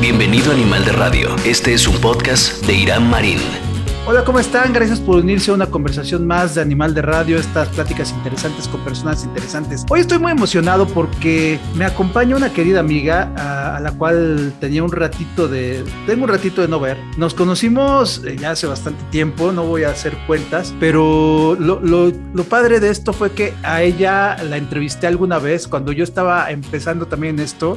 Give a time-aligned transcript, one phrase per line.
[0.00, 1.36] Bienvenido a Animal de Radio.
[1.44, 3.38] Este es un podcast de Irán Marín.
[4.06, 4.72] Hola, ¿cómo están?
[4.72, 8.80] Gracias por unirse a una conversación más de Animal de Radio, estas pláticas interesantes con
[8.80, 9.84] personas interesantes.
[9.90, 14.90] Hoy estoy muy emocionado porque me acompaña una querida amiga a, la cual tenía un
[14.90, 16.96] ratito de, tengo un ratito de no ver.
[17.18, 22.10] Nos conocimos eh, ya hace bastante tiempo, no voy a hacer cuentas, pero lo, lo,
[22.32, 26.50] lo padre de esto fue que a ella la entrevisté alguna vez cuando yo estaba
[26.50, 27.76] empezando también esto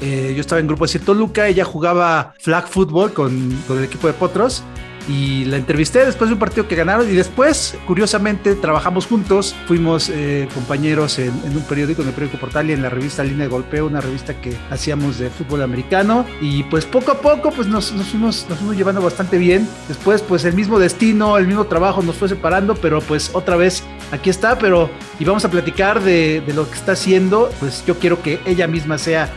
[0.00, 3.84] eh, yo estaba en grupo de Cierto Luca, ella jugaba flag football con, con, el
[3.84, 4.64] equipo de Potros
[5.08, 10.08] y la entrevisté después de un partido que ganaron y después, curiosamente, trabajamos juntos, fuimos
[10.08, 13.48] eh, compañeros en, un periódico, en el periódico Portal y en la revista Línea de
[13.48, 17.92] Golpeo, una revista que hacíamos de fútbol americano y pues poco a poco pues nos,
[17.92, 19.68] nos, fuimos, nos fuimos llevando bastante bien.
[19.88, 23.82] Después pues el mismo destino, el mismo trabajo nos fue separando, pero pues otra vez
[24.10, 27.98] aquí está, pero y vamos a platicar de, de lo que está haciendo, pues yo
[27.98, 29.30] quiero que ella misma sea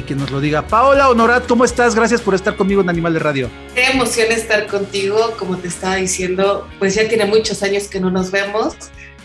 [0.00, 0.66] que, nos lo diga.
[0.66, 1.94] Paola Honorat, ¿cómo estás?
[1.94, 3.50] Gracias por estar conmigo en Animal de Radio.
[3.74, 8.10] Qué emoción estar contigo, como te estaba diciendo, pues ya tiene muchos años que no
[8.10, 8.74] nos vemos,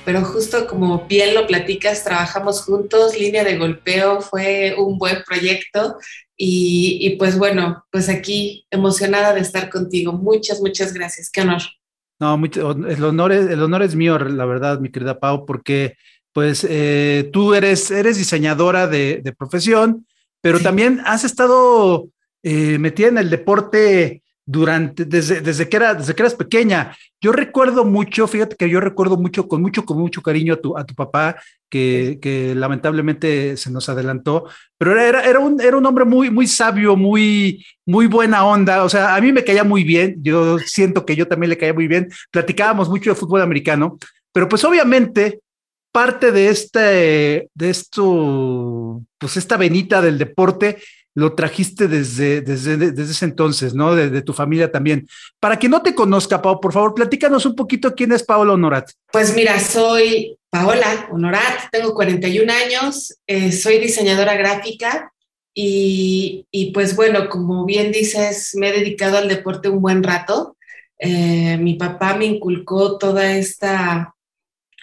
[0.04, 5.98] pero justo como bien lo platicas, trabajamos juntos, línea de golpeo, fue un buen proyecto
[6.36, 10.12] y, y pues bueno, pues aquí emocionada de estar contigo.
[10.12, 11.62] Muchas, muchas gracias, qué honor.
[12.20, 15.96] No, el, honor es, el honor es mío, la verdad, mi querida Pau, porque
[16.34, 20.06] pues eh, tú eres, eres diseñadora de, de profesión,
[20.48, 22.08] pero también has estado
[22.42, 26.96] eh, metida en el deporte durante, desde, desde, que era, desde que eras pequeña.
[27.20, 30.78] Yo recuerdo mucho, fíjate que yo recuerdo mucho, con mucho, con mucho cariño a tu,
[30.78, 31.36] a tu papá,
[31.70, 34.46] que, que lamentablemente se nos adelantó,
[34.78, 38.86] pero era, era, un, era un hombre muy, muy sabio, muy, muy buena onda.
[38.86, 40.16] O sea, a mí me caía muy bien.
[40.22, 42.08] Yo siento que yo también le caía muy bien.
[42.32, 43.98] Platicábamos mucho de fútbol americano,
[44.32, 45.42] pero pues obviamente
[45.98, 50.78] parte de este, de esto, pues esta venita del deporte,
[51.16, 53.96] lo trajiste desde, desde, desde ese entonces, ¿no?
[53.96, 55.08] De, tu familia también.
[55.40, 58.92] Para quien no te conozca, Pau, por favor, platícanos un poquito quién es Paola Honorat.
[59.12, 65.12] Pues mira, soy Paola Honorat, tengo 41 años, eh, soy diseñadora gráfica
[65.52, 70.58] y, pues bueno, como bien dices, me he dedicado al deporte un buen rato.
[71.00, 74.14] Eh, mi papá me inculcó toda esta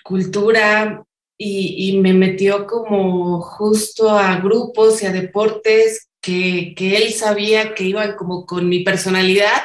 [0.05, 1.03] cultura
[1.37, 7.85] y, me metió como justo a grupos y a deportes que, que él sabía que
[7.85, 9.63] iban como con mi personalidad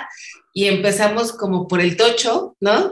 [0.53, 2.91] y empezamos como por el tocho, ¿no?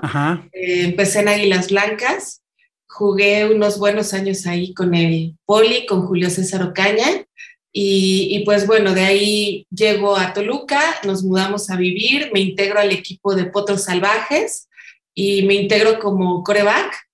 [0.52, 2.44] Eh, empecé en Águilas Blancas,
[2.88, 7.26] jugué unos buenos años ahí con el Poli, con Julio César Ocaña,
[7.74, 12.80] y, y, pues bueno, de ahí llego a Toluca, nos mudamos a vivir, me integro
[12.80, 14.68] al equipo de Potros Salvajes
[15.14, 17.07] y me integro como coreback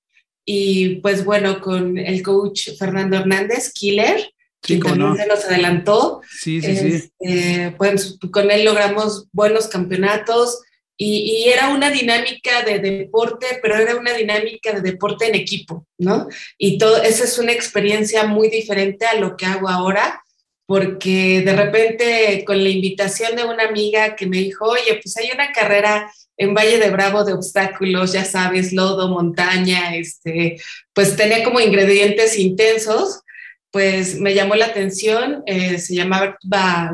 [0.45, 6.21] y pues bueno, con el coach Fernando Hernández, Killer, que también se nos adelantó.
[6.29, 6.87] Sí, sí, sí.
[6.95, 10.61] Este, pues con él logramos buenos campeonatos
[10.95, 15.87] y, y, era una dinámica de deporte, pero era una dinámica de deporte en equipo,
[15.97, 16.27] ¿no?
[16.57, 20.21] Y todo, esa es una experiencia muy diferente a lo que hago ahora,
[20.65, 25.29] porque de repente con la invitación de una amiga que me dijo, oye, pues hay
[25.33, 30.57] una carrera en Valle de Bravo de obstáculos, ya sabes, lodo, montaña, este,
[30.93, 33.21] pues tenía como ingredientes intensos,
[33.71, 36.37] pues me llamó la atención, eh, se llamaba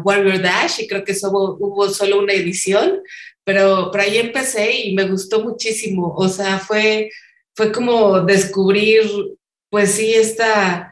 [0.03, 3.01] Warrior Dash y creo que hubo, solo una edición,
[3.43, 7.09] pero por ahí empecé y me gustó muchísimo, o sea, fue,
[7.55, 9.03] fue como descubrir,
[9.69, 10.88] pues sí, esta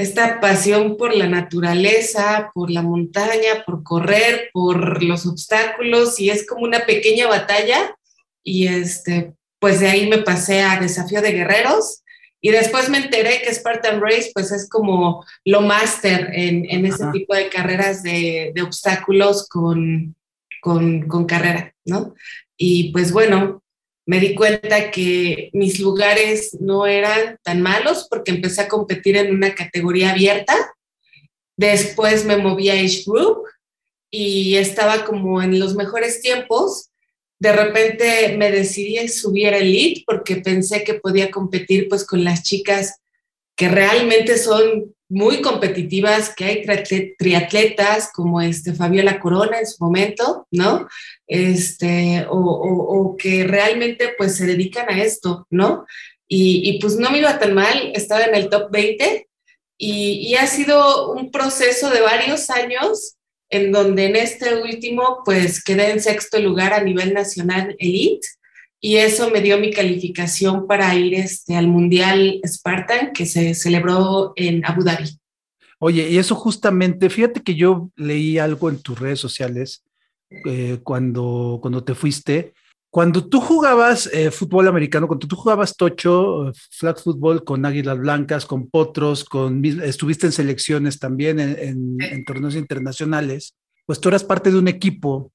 [0.00, 6.46] esta pasión por la naturaleza, por la montaña, por correr, por los obstáculos y es
[6.46, 7.94] como una pequeña batalla
[8.42, 12.02] y este, pues de ahí me pasé a desafío de guerreros
[12.40, 17.04] y después me enteré que Spartan Race pues es como lo máster en, en ese
[17.12, 20.16] tipo de carreras de, de obstáculos con,
[20.62, 22.14] con, con carrera, ¿no?
[22.56, 23.62] Y pues bueno,
[24.10, 29.32] me di cuenta que mis lugares no eran tan malos porque empecé a competir en
[29.32, 30.52] una categoría abierta.
[31.56, 33.44] Después me moví a Age Group
[34.10, 36.90] y estaba como en los mejores tiempos.
[37.38, 42.42] De repente me decidí subir a Elite porque pensé que podía competir pues con las
[42.42, 42.96] chicas
[43.54, 50.46] que realmente son muy competitivas, que hay triatletas como este Fabiola Corona en su momento,
[50.52, 50.88] ¿no?
[51.26, 55.84] Este, o, que realmente pues se dedican a esto, ¿no?
[56.28, 59.28] Y, pues no me iba tan mal, estaba en el top 20
[59.76, 63.16] y, y ha sido un proceso de varios años
[63.48, 68.28] en donde en este último pues quedé en sexto lugar a nivel nacional elite
[68.80, 74.32] y eso me dio mi calificación para ir este, al Mundial Spartan que se celebró
[74.36, 75.18] en Abu Dhabi.
[75.78, 79.84] Oye, y eso justamente, fíjate que yo leí algo en tus redes sociales
[80.46, 82.54] eh, cuando, cuando te fuiste.
[82.90, 88.46] Cuando tú jugabas eh, fútbol americano, cuando tú jugabas tocho, flag football con Águilas Blancas,
[88.46, 93.54] con Potros, con, estuviste en selecciones también en, en, torneos internacionales,
[93.86, 95.32] pues tú eras parte de un equipo,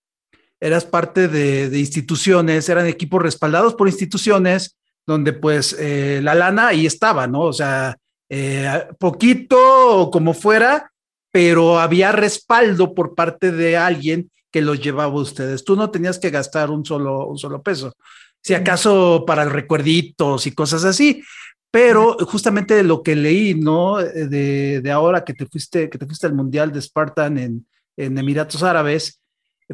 [0.59, 4.75] eras parte de, de instituciones, eran equipos respaldados por instituciones
[5.05, 7.41] donde pues eh, la lana ahí estaba, ¿no?
[7.41, 7.97] O sea,
[8.29, 9.57] eh, poquito
[9.99, 10.91] o como fuera,
[11.31, 15.63] pero había respaldo por parte de alguien que los llevaba a ustedes.
[15.63, 17.93] Tú no tenías que gastar un solo, un solo peso,
[18.41, 21.21] si acaso para recuerditos y cosas así.
[21.69, 23.97] Pero justamente lo que leí, ¿no?
[23.97, 27.67] De, de, ahora que te fuiste, que te fuiste al Mundial de Spartan en,
[27.97, 29.19] en Emiratos Árabes,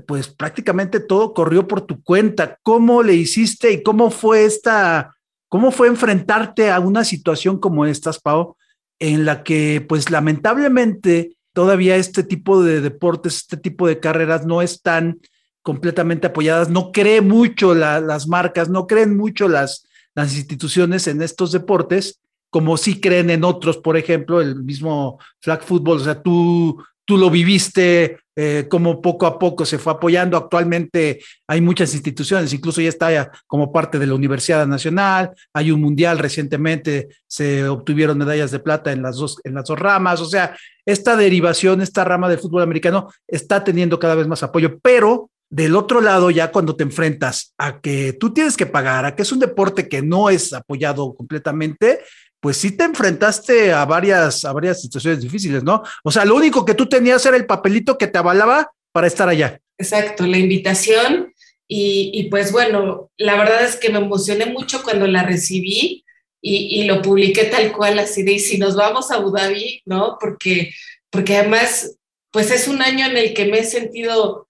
[0.08, 2.58] pues prácticamente todo corrió por tu cuenta.
[2.64, 5.16] ¿Cómo le hiciste y cómo fue esta
[5.52, 8.56] ¿Cómo fue enfrentarte a una situación como estas, Pau,
[9.00, 14.62] en la que, pues lamentablemente, todavía este tipo de deportes, este tipo de carreras no
[14.62, 15.20] están
[15.62, 19.86] completamente apoyadas, no creen mucho las marcas, no creen mucho las,
[20.16, 25.64] las instituciones en estos deportes, como sí creen en otros, por ejemplo, el mismo flag
[25.64, 26.82] football, o sea, tú
[27.12, 30.38] tú lo viviste, eh, como poco a poco se fue apoyando.
[30.38, 35.82] Actualmente hay muchas instituciones, incluso ya está como parte de la Universidad Nacional, hay un
[35.82, 40.22] mundial recientemente, se obtuvieron medallas de plata en las dos, en las dos ramas.
[40.22, 40.56] O sea,
[40.86, 45.76] esta derivación, esta rama del fútbol americano está teniendo cada vez más apoyo, pero del
[45.76, 49.34] otro lado, ya cuando te enfrentas a que tú tienes que pagar, a que es
[49.34, 52.00] un deporte que no es apoyado completamente,
[52.42, 55.84] pues sí te enfrentaste a varias, a varias situaciones difíciles, ¿no?
[56.04, 59.30] O sea, lo único que tú tenías era el papelito que te avalaba para estar
[59.30, 59.62] allá.
[59.78, 61.34] Exacto, la invitación.
[61.74, 66.04] Y, pues bueno, la verdad es que me emocioné mucho cuando la recibí
[66.42, 70.18] y, lo publiqué tal cual, así de, y si nos vamos a Abu Dhabi, ¿no?
[70.20, 70.74] Porque,
[71.10, 71.96] porque además,
[72.30, 74.50] pues es un año en el que me he sentido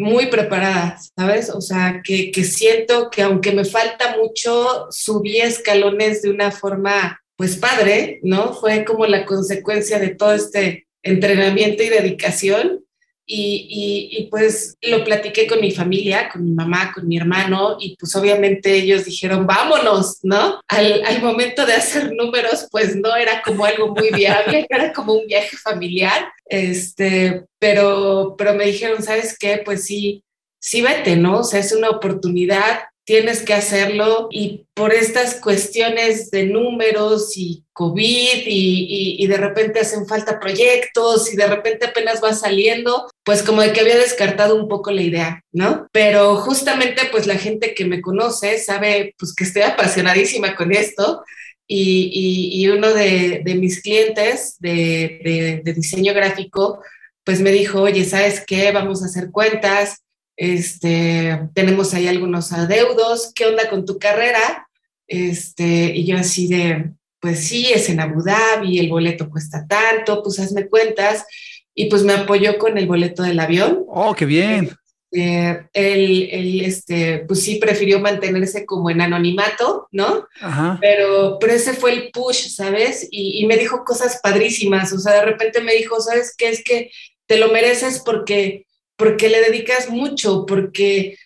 [0.00, 1.50] muy preparada, ¿sabes?
[1.50, 7.20] O sea, que, que, siento que aunque me falta mucho, subí escalones de una forma
[7.36, 8.54] pues padre, ¿no?
[8.54, 12.82] Fue como la consecuencia de todo este entrenamiento y dedicación.
[13.32, 17.96] Y, y, pues lo platiqué con mi familia, con mi mamá, con mi hermano, y
[17.96, 20.60] pues obviamente ellos dijeron, vámonos, ¿no?
[20.66, 25.12] Al, al momento de hacer números, pues no era como algo muy viable, era como
[25.12, 29.62] un viaje familiar, este, pero, pero me dijeron, ¿sabes qué?
[29.64, 30.24] Pues sí,
[30.58, 31.38] sí vete, ¿no?
[31.38, 37.64] O sea, es una oportunidad tienes que hacerlo y por estas cuestiones de números y
[37.72, 43.42] COVID y, y, de repente hacen falta proyectos y de repente apenas va saliendo, pues
[43.42, 45.88] como de que había descartado un poco la idea, ¿no?
[45.92, 51.24] Pero justamente pues la gente que me conoce sabe pues que estoy apasionadísima con esto
[51.66, 56.80] y, y uno de, de, mis clientes de, de, de diseño gráfico
[57.24, 58.72] pues me dijo, oye, ¿sabes qué?
[58.72, 60.02] Vamos a hacer cuentas
[60.40, 64.66] este, tenemos ahí algunos adeudos, ¿qué onda con tu carrera?
[65.06, 70.22] Este, y yo así de, pues sí, es en Abu Dhabi, el boleto cuesta tanto,
[70.22, 71.26] pues hazme cuentas.
[71.74, 73.84] Y pues me apoyó con el boleto del avión.
[73.86, 74.70] Oh, qué bien.
[75.12, 80.26] Eh, él, este, pues sí prefirió mantenerse como en anonimato, ¿no?
[80.40, 80.78] Ajá.
[80.80, 83.06] Pero, pero ese fue el push, ¿sabes?
[83.10, 86.48] Y, y, me dijo cosas padrísimas, o sea, de repente me dijo, ¿sabes qué?
[86.48, 86.90] Es que
[87.26, 88.64] te lo mereces porque
[89.00, 91.16] porque le dedicas mucho, porque,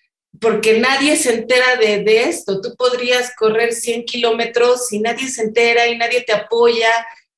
[0.41, 2.61] porque nadie se entera de, de esto.
[2.61, 6.89] Tú podrías correr 100 kilómetros y nadie se entera y nadie te apoya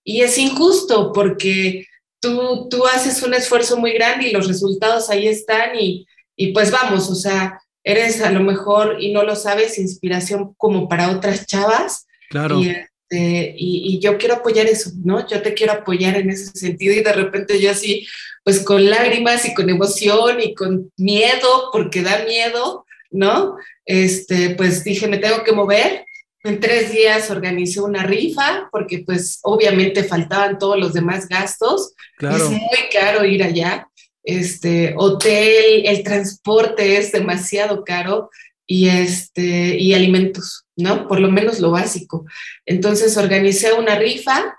[0.05, 1.87] y es injusto porque
[2.21, 6.71] tú, tú haces un esfuerzo muy grande y los resultados ahí están y, y pues
[6.71, 11.47] vamos, o sea, eres a lo mejor y no lo sabes, inspiración como para otras
[11.47, 12.07] chavas.
[12.29, 12.61] Claro.
[12.61, 12.77] Y,
[13.09, 15.27] este, y, y, yo quiero apoyar eso, ¿no?
[15.29, 18.07] Yo te quiero apoyar en ese sentido y de repente yo así,
[18.43, 23.57] pues con lágrimas y con emoción y con miedo, porque da miedo, ¿no?
[23.85, 26.05] Este, pues dije, me tengo que mover.
[26.43, 31.93] En tres días organicé una rifa, porque pues obviamente faltaban todos los demás gastos.
[32.19, 32.37] Claro.
[32.37, 33.89] Es muy caro ir allá.
[34.23, 38.31] Este, hotel, el transporte es demasiado caro
[38.67, 41.07] y, este, y alimentos, ¿no?
[41.07, 42.27] Por lo menos lo básico.
[42.67, 44.57] Entonces organicé una rifa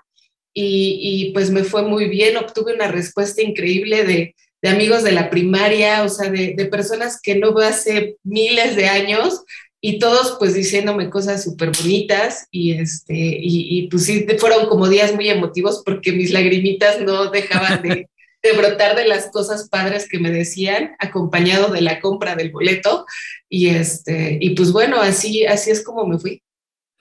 [0.54, 5.30] y, pues me fue muy bien, obtuve una respuesta increíble de, de amigos de la
[5.30, 9.44] primaria, o sea, de, de, personas que no veo hace miles de años
[9.80, 14.88] y todos pues diciéndome cosas súper bonitas y, este, y, y, pues sí, fueron como
[14.88, 18.08] días muy emotivos porque mis lagrimitas no dejaban de,
[18.50, 23.06] de, brotar de las cosas padres que me decían, acompañado de la compra del boleto
[23.48, 26.42] y, este, y pues bueno, así, así es como me fui.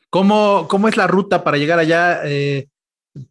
[0.09, 2.21] ¿Cómo, cómo es la ruta para llegar allá?
[2.25, 2.67] Eh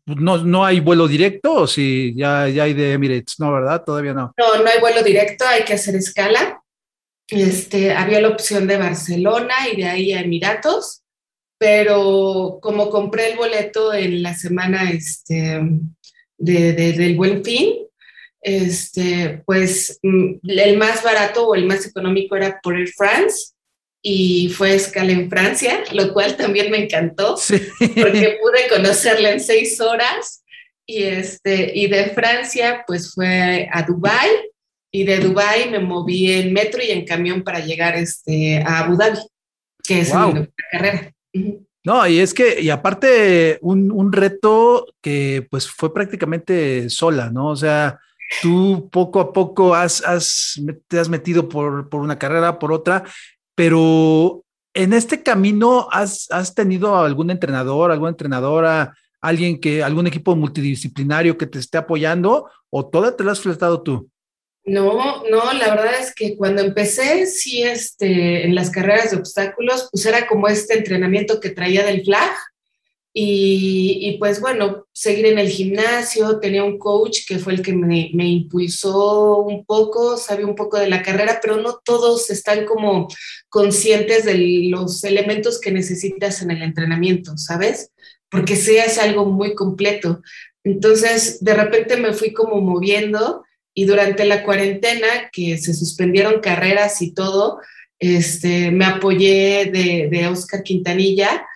[0.07, 3.85] no, no hay vuelo directo o si ya, ya hay de Emirates, no, ¿verdad?
[3.85, 4.33] Todavía no.
[4.37, 6.63] No, no hay vuelo directo, hay que hacer escala.
[7.29, 11.03] Este, había la opción de Barcelona y de ahí a Emiratos,
[11.59, 15.61] pero como compré el boleto en la semana este,
[16.39, 17.86] de, del Buen Fin,
[18.47, 23.55] este, pues mm, el más barato o el más económico era por Air France
[24.01, 27.35] y fue escala en Francia, lo cual también me encantó
[27.81, 30.45] porque pude conocerla en seis horas
[30.87, 34.31] y, este, y de Francia pues fue a Dubái
[34.93, 38.97] y de Dubái me moví en metro y en camión para llegar este, a Abu
[38.97, 39.19] Dhabi,
[39.83, 41.13] que es mi carrera.
[41.83, 47.49] No, y es que, y aparte, un, un, reto que pues fue prácticamente sola, ¿no?
[47.49, 48.01] O sea,
[48.43, 53.05] tú poco a poco has, has te has metido por, por, una carrera, por otra,
[53.55, 60.37] pero en este camino has, has tenido algún entrenador, alguna entrenadora, alguien que, algún equipo
[60.37, 64.11] multidisciplinario que te esté apoyando o toda te lo has fletado tú?
[64.65, 69.89] No, no, la verdad es que cuando empecé, sí, este, en las carreras de obstáculos,
[69.93, 72.33] pues era como este entrenamiento que traía del flag.
[73.19, 78.11] Y, pues bueno, seguir en el gimnasio, tenía un coach que fue el que me,
[78.13, 83.09] impulsó un poco, sabía un poco de la carrera, pero no todos están como
[83.49, 87.91] conscientes de los elementos que necesitas en el entrenamiento, ¿sabes?
[88.29, 90.21] Porque sí es algo muy completo.
[90.63, 97.01] Entonces, de repente me fui como moviendo y durante la cuarentena, que se suspendieron carreras
[97.01, 97.61] y todo,
[97.99, 101.47] este, me apoyé de Oscar Quintanilla,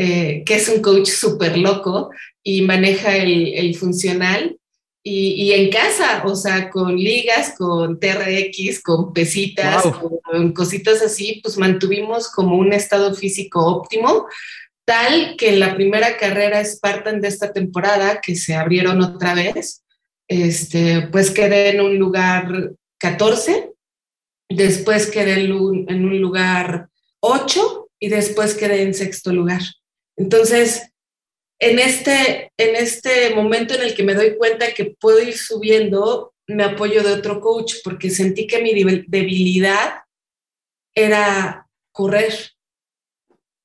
[0.00, 2.10] eh, que es un coach súper loco
[2.44, 4.56] y maneja el, el funcional.
[5.02, 11.40] Y, y, en casa, o sea, con ligas, con TRX, con pesitas, con cositas así,
[11.42, 14.26] pues mantuvimos como un estado físico óptimo,
[14.84, 19.82] tal que en la primera carrera Spartan de esta temporada, que se abrieron otra vez,
[20.28, 23.72] este, pues quedé en un lugar 14,
[24.48, 26.88] después quedé en un, lugar
[27.18, 29.62] 8 y después quedé en sexto lugar.
[30.18, 30.92] Entonces,
[31.60, 36.34] en este, en este momento en el que me doy cuenta que puedo ir subiendo,
[36.46, 38.72] me apoyo de otro coach porque sentí que mi
[39.06, 40.02] debilidad
[40.94, 42.32] era correr.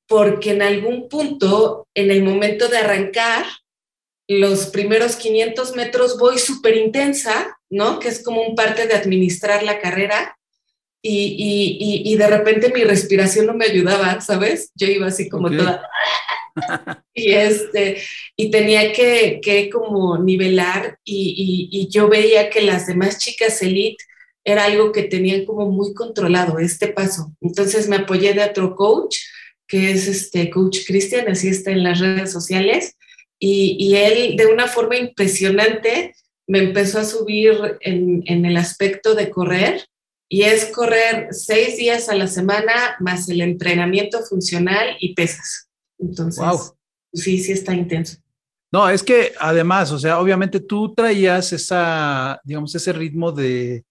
[0.08, 3.46] Porque en algún punto, en el momento de arrancar,
[4.28, 8.00] los primeros 500 metros voy súper intensa, ¿no?
[8.00, 10.38] Que es como un parte de administrar la carrera.
[11.02, 14.72] Y, y, y, de repente mi respiración no me ayudaba, ¿sabes?
[14.76, 15.86] Yo iba así como toda...
[17.14, 18.02] y, este,
[18.36, 24.04] y tenía que, que como nivelar y, y, yo veía que las demás chicas elite
[24.44, 27.34] era algo que tenían como muy controlado este paso.
[27.42, 29.18] Entonces me apoyé de otro coach,
[29.68, 32.96] que es este coach Cristian, así está en las redes sociales,
[33.46, 36.16] y, él de una forma impresionante
[36.48, 39.86] me empezó a subir en, el aspecto de correr
[40.30, 45.68] y es correr seis días a la semana más el entrenamiento funcional y pesas.
[46.04, 46.74] Entonces,
[47.14, 48.18] sí, sí está intenso.
[48.72, 53.86] No, es que además, o sea, obviamente tú traías esa, digamos, ese ritmo de,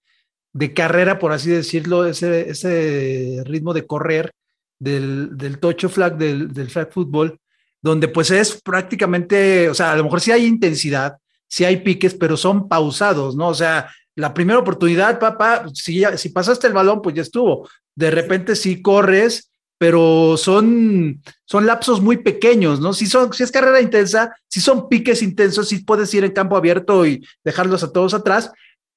[0.75, 4.33] carrera, por así decirlo, ese, ese ritmo de correr
[4.81, 7.39] del, del tocho flag, del, del flag fútbol,
[7.81, 11.17] donde pues es prácticamente, o sea, a lo mejor sí hay intensidad,
[11.47, 13.49] sí hay piques, pero son pausados, ¿no?
[13.49, 17.69] O sea, la primera oportunidad, papá, si, si pasaste el balón, pues ya estuvo.
[17.95, 19.52] De repente sí corres,
[19.83, 22.93] pero son, son lapsos muy pequeños, ¿no?
[22.93, 26.57] Si, son, si es carrera intensa, si son piques intensos, sí puedes ir en campo
[26.57, 28.53] abierto y dejarlos a todos atrás,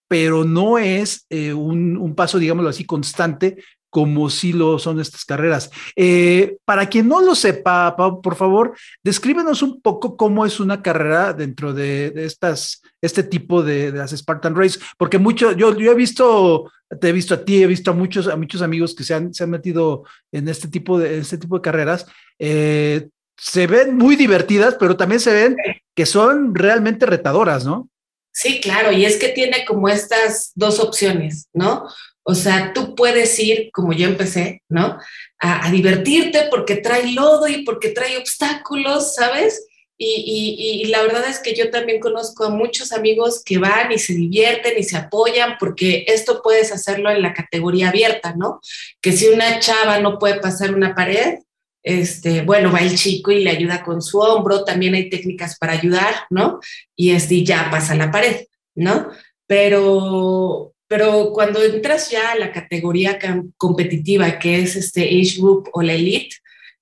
[0.07, 3.57] pero no es eh, un, un, paso, digámoslo así, constante
[3.95, 5.71] como sí lo son estas carreras.
[5.95, 11.31] Eh, para quien no lo sepa, por favor, descríbenos un poco cómo es una carrera
[11.31, 16.69] dentro de, estas, este tipo de, las Spartan Race, porque mucho, yo, yo he visto,
[16.99, 19.33] te he visto a ti, he visto a muchos, a muchos amigos que se han,
[19.33, 22.05] se han metido en este tipo de, este tipo de carreras.
[22.37, 25.55] Eh, se ven muy divertidas, pero también se ven
[25.95, 27.87] que son realmente retadoras, ¿no?
[28.33, 31.87] Sí, claro, y es que tiene como estas dos opciones, ¿no?
[32.27, 34.97] O sea, tú puedes ir, como yo empecé, ¿no?
[35.39, 39.67] A, divertirte porque trae lodo y porque trae obstáculos, ¿sabes?
[39.97, 43.99] Y, y, la verdad es que yo también conozco a muchos amigos que van y
[43.99, 48.59] se divierten y se apoyan porque esto puedes hacerlo en la categoría abierta, ¿no?
[49.01, 51.35] Que si una chava no puede pasar una pared,
[51.83, 55.73] este, bueno, va el chico y le ayuda con su hombro, también hay técnicas para
[55.73, 56.59] ayudar, ¿no?
[56.95, 59.11] Y este, ya pasa la pared, ¿no?
[59.45, 63.19] Pero, pero cuando entras ya a la categoría
[63.57, 66.35] competitiva, que es este age group o la elite,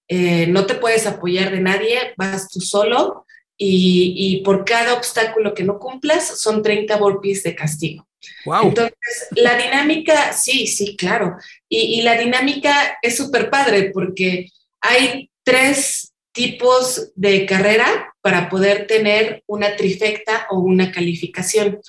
[0.08, 3.26] eh, no te puedes apoyar de nadie, vas tú solo
[3.58, 8.08] y, por cada obstáculo que no cumplas son 30 burpees de castigo.
[8.46, 8.68] Wow.
[8.70, 11.38] Entonces, la dinámica, sí, sí, claro.
[11.70, 14.50] Y, y la dinámica es súper padre porque
[14.82, 21.80] hay tres tipos de carrera para poder tener una trifecta o una calificación.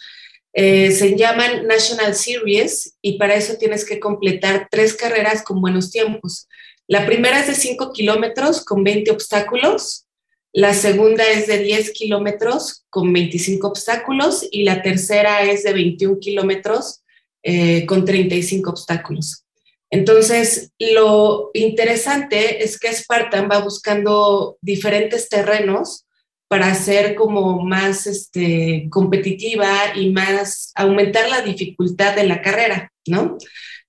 [0.55, 5.91] Eh, se llaman National Series y para eso tienes que completar tres carreras con buenos
[5.91, 6.49] tiempos.
[6.87, 10.07] La primera es de 5 kilómetros con 20 obstáculos,
[10.53, 16.21] la segunda es de 10 kilómetros con 25 obstáculos y la tercera es de 21
[16.21, 17.03] kilómetros
[17.43, 19.45] eh, con 35 obstáculos.
[19.91, 26.07] Entonces, lo interesante es que Spartan va buscando diferentes terrenos
[26.49, 33.39] para hacer como más este, competitiva y más aumentar la dificultad de la carrera, ¿no?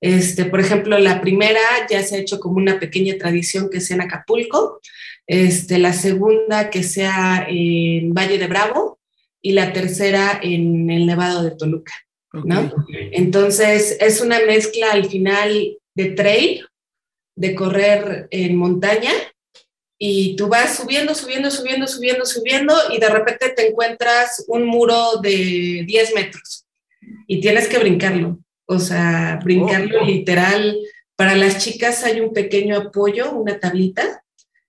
[0.02, 1.60] Este, por ejemplo, la primera
[1.90, 4.80] ya se ha hecho como una pequeña tradición que sea en Acapulco,
[5.28, 9.00] este, la segunda que sea en Valle de Bravo
[9.42, 11.94] y la tercera en el Nevado de Toluca,
[12.34, 12.72] ¿no?
[13.12, 16.66] Entonces, es una mezcla al final de trail,
[17.36, 19.12] de correr en montaña,
[19.98, 25.18] y tú vas subiendo, subiendo, subiendo, subiendo, subiendo, y de repente te encuentras un muro
[25.22, 26.66] de 10 metros
[27.28, 28.40] y tienes que brincarlo.
[28.68, 30.06] O sea, brincarlo oh.
[30.06, 30.78] literal.
[31.16, 34.24] Para las chicas hay un pequeño apoyo, una tablita,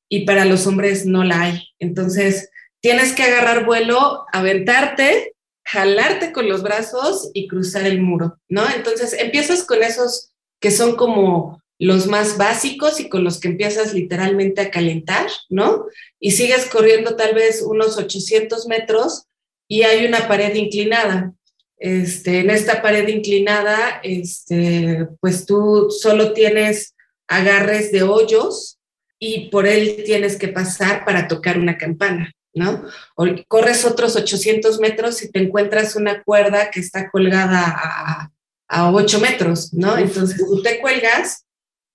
[0.09, 1.68] y para los hombres no la hay.
[1.78, 8.62] Entonces, tienes que agarrar vuelo, aventarte, jalarte con los brazos y cruzar el muro, ¿no?
[8.71, 10.30] Entonces, empiezas con esos
[10.61, 15.87] que son como los más básicos y con los que empiezas literalmente a calentar, ¿no?
[16.18, 19.25] Y sigues corriendo tal vez unos 800 metros
[19.68, 21.35] y hay una pared inclinada.
[21.78, 26.95] Este, en esta pared inclinada, este, pues tú solo tienes
[27.28, 28.78] agarres de hoyos
[29.18, 32.85] y por él tienes que pasar para tocar una campana, ¿no?
[33.16, 38.30] O corres otros 800 metros y te encuentras una cuerda que está colgada a,
[38.68, 39.99] a 8 metros, ¿no?
[39.99, 41.45] Entonces tú te cuelgas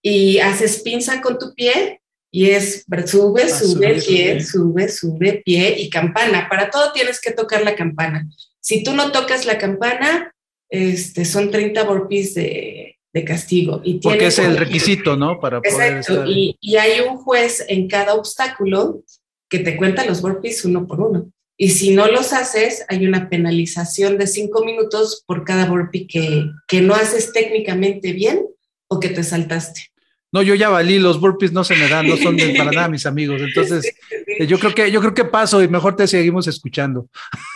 [0.02, 5.76] y haces pinza con tu pie y es sube, ah, sube, pie, sube, sube, pie
[5.78, 6.48] y campana.
[6.50, 8.28] Para todo tienes que tocar la campana.
[8.60, 10.34] Si tú no tocas la campana,
[10.70, 13.82] este, son 30 burpees de, de castigo.
[13.84, 15.40] Y Porque es el requisito, ¿no?
[15.40, 19.04] Para Exacto, y, y, hay un juez en cada obstáculo
[19.50, 21.30] que te cuenta los burpees uno por uno.
[21.58, 26.46] Y si no los haces, hay una penalización de cinco minutos por cada burpee que,
[26.68, 28.48] que no haces técnicamente bien
[28.88, 29.91] o que te saltaste.
[30.34, 33.06] No, yo ya valí, los burpees no se me dan, no son para nada mis
[33.06, 33.42] amigos.
[33.42, 33.94] Entonces,
[34.40, 37.08] eh, yo creo que yo creo que paso y mejor te seguimos escuchando.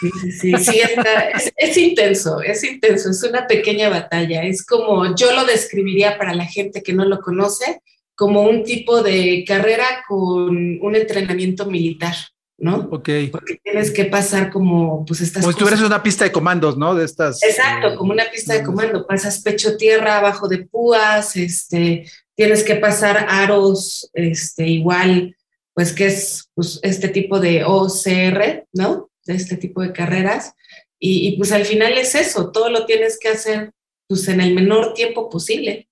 [0.01, 4.43] Sí, sí, sí, es, es, intenso, es intenso, es una pequeña batalla.
[4.43, 7.79] Es como yo lo describiría para la gente que no lo conoce,
[8.13, 12.15] como un tipo de carrera con un entrenamiento militar.
[12.57, 12.87] ¿No?
[12.91, 13.09] Ok.
[13.31, 16.95] Porque tienes que pasar como, pues estas Pues tú eres una pista de comandos, ¿no?
[16.95, 17.43] De estas.
[17.43, 19.05] Exacto, eh, como una pista de comando.
[19.05, 25.35] Pasas pecho tierra, abajo de púas, este, tienes que pasar aros, este, igual,
[25.73, 29.09] pues que es pues, este tipo de OCR, ¿no?
[29.25, 30.53] De este tipo de carreras.
[30.97, 33.71] Y, pues al final es eso, todo lo tienes que hacer
[34.07, 35.87] pues en el menor tiempo posible.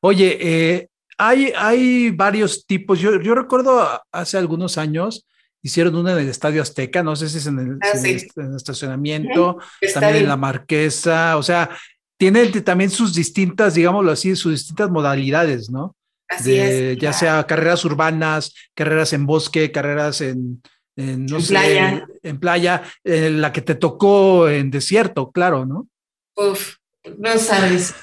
[0.00, 2.98] Oye, eh, hay, hay varios tipos.
[2.98, 5.26] Yo, yo recuerdo hace algunos años,
[5.64, 9.58] hicieron una en el Estadio Azteca, no sé si es en el, ah, estacionamiento,
[9.94, 11.70] también en la Marquesa, o sea,
[12.18, 15.96] tiene también sus distintas, digámoslo así, sus distintas modalidades, ¿no?
[16.28, 20.62] Así es, ya sea carreras urbanas, carreras en bosque, carreras en,
[20.96, 22.06] en, no playa.
[22.22, 25.88] en playa, eh, la que te tocó en desierto, claro, ¿no?
[26.36, 26.76] Uf,
[27.18, 27.94] no sabes.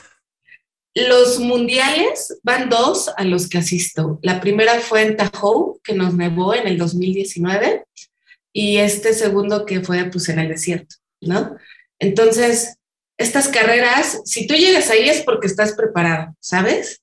[0.94, 4.20] Los mundiales van dos a los que asisto.
[4.22, 7.86] La primera fue en Tahoe, que nos nevó en el 2019,
[8.54, 11.56] y este segundo que fue pues en el desierto, ¿no?
[12.00, 12.76] Entonces,
[13.18, 17.02] estas carreras, si tú llegas ahí es porque estás preparado, ¿sabes?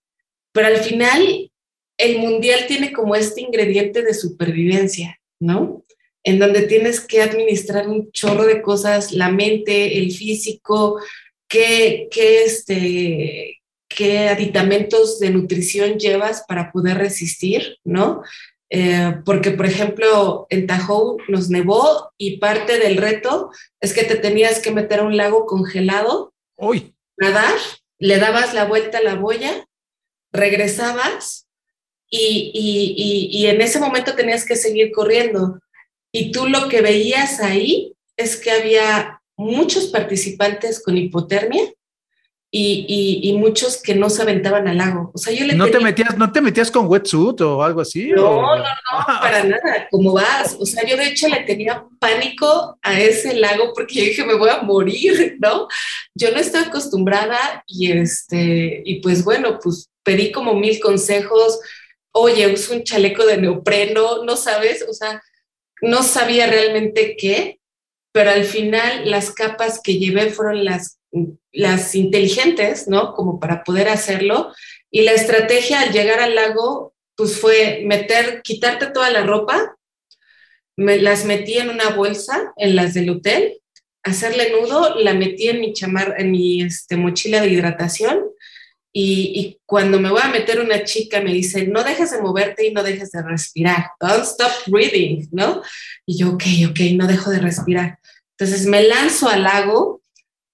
[0.52, 1.50] Pero al final,
[1.96, 5.84] el mundial tiene como este ingrediente de supervivencia, ¿no?
[6.24, 11.00] En donde tienes que administrar un chorro de cosas, la mente, el físico,
[11.48, 13.57] que, que este,
[13.88, 18.22] qué aditamentos de nutrición llevas para poder resistir, ¿no?
[18.70, 24.16] Eh, porque, por ejemplo, en Tahoe nos nevó y parte del reto es que te
[24.16, 26.94] tenías que meter a un lago congelado, Uy.
[27.16, 27.56] nadar,
[27.98, 29.66] le dabas la vuelta a la boya,
[30.32, 31.46] regresabas
[32.10, 35.58] y, y, y en ese momento tenías que seguir corriendo.
[36.12, 41.62] Y tú lo que veías ahí es que había muchos participantes con hipotermia
[42.50, 45.10] y, y, muchos que no se aventaban al lago.
[45.12, 48.08] O sea, yo le ¿No, te metías, ¿No te metías con wetsuit o algo así?
[48.08, 48.64] No, no, no,
[49.20, 49.86] para nada.
[49.90, 50.56] ¿Cómo vas?
[50.58, 54.34] O sea, yo de hecho le tenía pánico a ese lago porque yo dije, me
[54.34, 55.68] voy a morir, ¿no?
[56.14, 61.60] Yo no estaba acostumbrada y, este, y pues bueno, pues pedí como mil consejos.
[62.12, 64.86] Oye, uso un chaleco de neopreno, ¿no sabes?
[64.88, 65.22] O sea,
[65.82, 67.60] no sabía realmente qué,
[68.10, 70.98] pero al final las capas que llevé fueron las
[71.52, 73.14] las inteligentes, ¿no?
[73.14, 74.52] Como para poder hacerlo.
[74.90, 79.76] Y la estrategia al llegar al lago, pues fue meter, quitarte toda la ropa,
[80.76, 83.60] me las metí en una bolsa, en las del hotel,
[84.04, 88.24] hacerle nudo, la metí en mi chamar, en mi este, mochila de hidratación.
[88.92, 92.66] Y, y, cuando me voy a meter una chica me dice, no dejes de moverte
[92.66, 93.90] y no dejes de respirar.
[94.00, 95.62] Don't stop breathing, ¿no?
[96.06, 97.98] Y yo, ok, ok, no dejo de respirar.
[98.38, 99.97] Entonces me lanzo al lago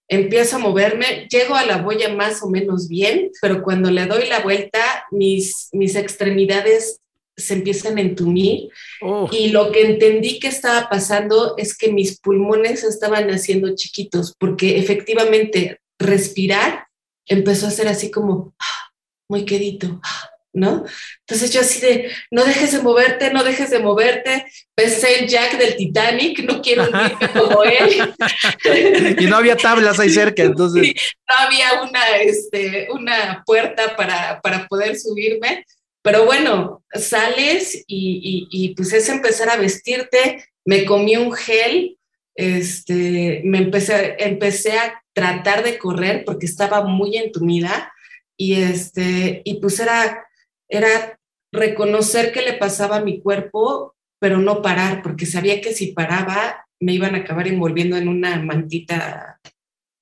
[0.09, 4.27] empiezo a moverme, llego a la boya más o menos bien, pero cuando le doy
[4.29, 7.01] la vuelta, mis, mis extremidades
[7.37, 8.69] se empiezan a entumir
[9.03, 9.29] oh.
[9.33, 14.79] y lo que entendí que estaba pasando es que mis pulmones estaban haciendo chiquitos porque
[14.79, 16.87] efectivamente respirar
[17.27, 18.93] empezó a ser así como ah,
[19.29, 20.85] muy quedito, ah, ¿no?
[21.21, 25.59] Entonces yo así de, no dejes de moverte, no dejes de moverte, pensé el Jack
[25.59, 28.15] del Titanic, no quiero hundirme como él.
[29.19, 30.95] y no había tablas ahí cerca, entonces.
[31.29, 35.67] no había una, este, una puerta para, para poder subirme,
[36.03, 41.99] pero bueno, sales y, y, y, pues es empezar a vestirte, me comí un gel,
[42.37, 47.93] este, me empecé, empecé a tratar de correr porque estaba muy entumida
[48.37, 50.27] y este, y pues era
[50.69, 51.19] era
[51.53, 56.67] reconocer qué le pasaba a mi cuerpo, pero no parar, porque sabía que si paraba
[56.81, 59.41] me iban a acabar envolviendo en una mantita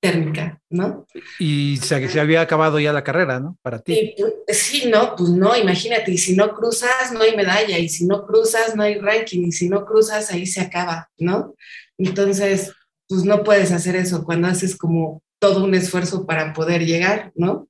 [0.02, 1.06] térmica, ¿no?
[1.38, 3.56] Y se, se había acabado ya la carrera, ¿no?
[3.62, 4.14] Para ti.
[4.18, 8.06] Pues, sí, no, pues no, imagínate, y si no cruzas no hay medalla, y si
[8.06, 11.54] no cruzas no hay ranking, y si no cruzas ahí se acaba, ¿no?
[11.98, 12.72] Entonces,
[13.08, 17.68] pues no puedes hacer eso cuando haces como todo un esfuerzo para poder llegar, ¿no?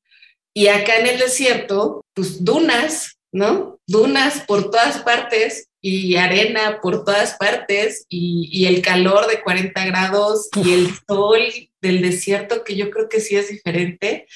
[0.54, 3.80] Y acá en el desierto, pues dunas, ¿no?
[3.86, 10.48] Dunas por todas partes y arena por todas partes y, el calor de 40 grados
[10.64, 11.40] y el sol
[11.80, 14.26] del desierto, que yo creo que sí es diferente.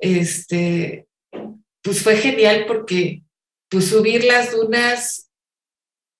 [0.00, 1.06] Este,
[1.82, 3.22] pues fue genial porque
[3.68, 5.30] pues subir las dunas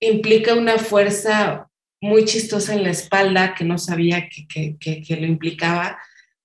[0.01, 1.69] implica una fuerza
[2.01, 5.99] muy chistosa en la espalda que no sabía que, que, lo implicaba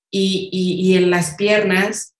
[0.10, 2.12] y, y, en las piernas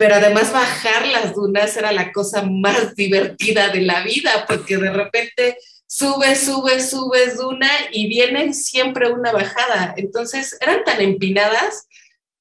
[0.00, 4.90] pero además bajar las dunas era la cosa más divertida de la vida, porque de
[4.90, 9.92] repente subes, subes, subes duna y viene siempre una bajada.
[9.98, 11.86] Entonces eran tan empinadas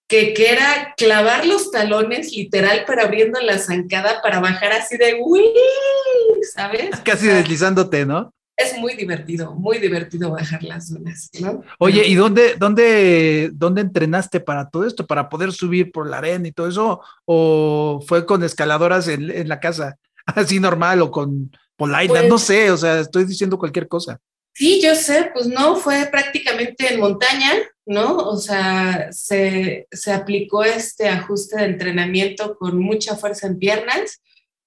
[0.08, 5.20] que, que era clavar los talones literal, pero abriendo la zancada para bajar así de
[5.22, 5.44] uy,
[6.54, 6.92] ¿sabes?
[7.04, 8.34] Casi deslizándote, ¿no?
[8.60, 11.64] Es muy divertido, muy divertido bajar las dunas, ¿no?
[11.80, 16.48] Oye, ¿y dónde, dónde, dónde entrenaste para todo esto, para poder subir por la arena
[16.48, 17.02] y todo eso?
[17.24, 22.24] ¿O fue con escaladoras en, la casa, así normal, o con polainas?
[22.24, 24.20] no pues sé, o sea, estoy diciendo cualquier cosa.
[24.54, 27.54] Sí, yo sé, pues no, fue prácticamente en montaña,
[27.86, 28.18] ¿no?
[28.18, 34.20] O sea, se, se aplicó este ajuste de entrenamiento con mucha fuerza en piernas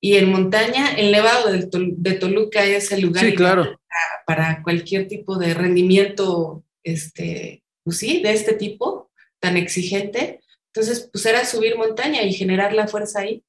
[0.05, 3.79] y en montaña, el Nevado de, Toluca es el lugar
[4.27, 10.41] para, cualquier tipo de rendimiento, este, pues sí, de este tipo, tan exigente.
[10.75, 13.45] Entonces, pues era subir montaña y generar la fuerza ahí.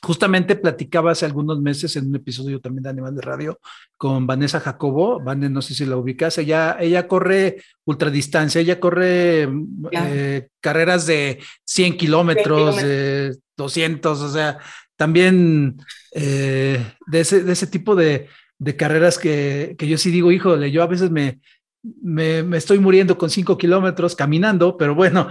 [0.00, 3.60] Justamente platicaba hace algunos meses en un episodio también de Animal de Radio
[3.96, 5.20] con Vanessa Jacobo.
[5.20, 6.38] Vanessa, no sé si la ubicas.
[6.38, 9.48] Ella, ella corre ultradistancia, ella corre
[9.90, 14.58] eh, carreras de 100 kilómetros, de 200, o sea,
[15.00, 15.78] también
[16.12, 18.28] eh, de, ese, de, ese, tipo de,
[18.76, 21.40] carreras que, que, yo sí digo, híjole, yo a veces me,
[21.82, 25.26] me, me estoy muriendo con cinco kilómetros caminando, pero bueno,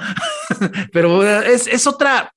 [0.92, 2.34] pero es, es, otra,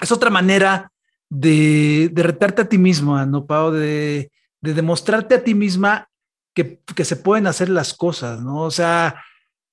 [0.00, 0.90] es otra manera
[1.28, 3.70] de, de retarte a ti mismo, ¿no, Pau?
[3.70, 6.08] De, de demostrarte a ti misma
[6.54, 8.62] que, que, se pueden hacer las cosas, ¿no?
[8.62, 9.22] O sea,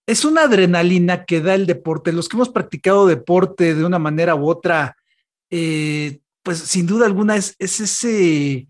[0.06, 2.12] es una adrenalina que da el deporte.
[2.12, 4.98] Los que hemos practicado deporte de una manera u otra,
[5.50, 8.70] eh, pues sin duda alguna es, ese,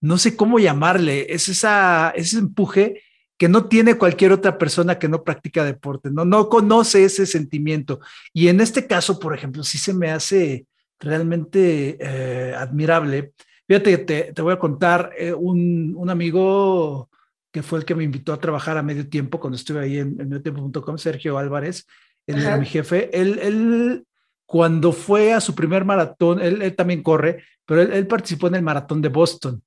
[0.00, 3.02] no sé cómo llamarle, es esa, ese empuje
[3.36, 8.00] que no tiene cualquier otra persona que no practica deporte, no, no conoce ese sentimiento.
[8.32, 10.64] Y en este caso, por ejemplo, sí se me hace
[10.98, 13.34] realmente eh, admirable.
[13.68, 17.10] Fíjate, te, te voy a contar, eh, un, un, amigo
[17.52, 20.18] que fue el que me invitó a trabajar a medio tiempo cuando estuve ahí en,
[20.18, 21.86] en mediotiempo.com, Sergio Álvarez,
[22.26, 24.06] él era mi jefe, él, él
[24.52, 29.00] cuando fue a su primer maratón, él, también corre, pero él, participó en el maratón
[29.00, 29.62] de Boston.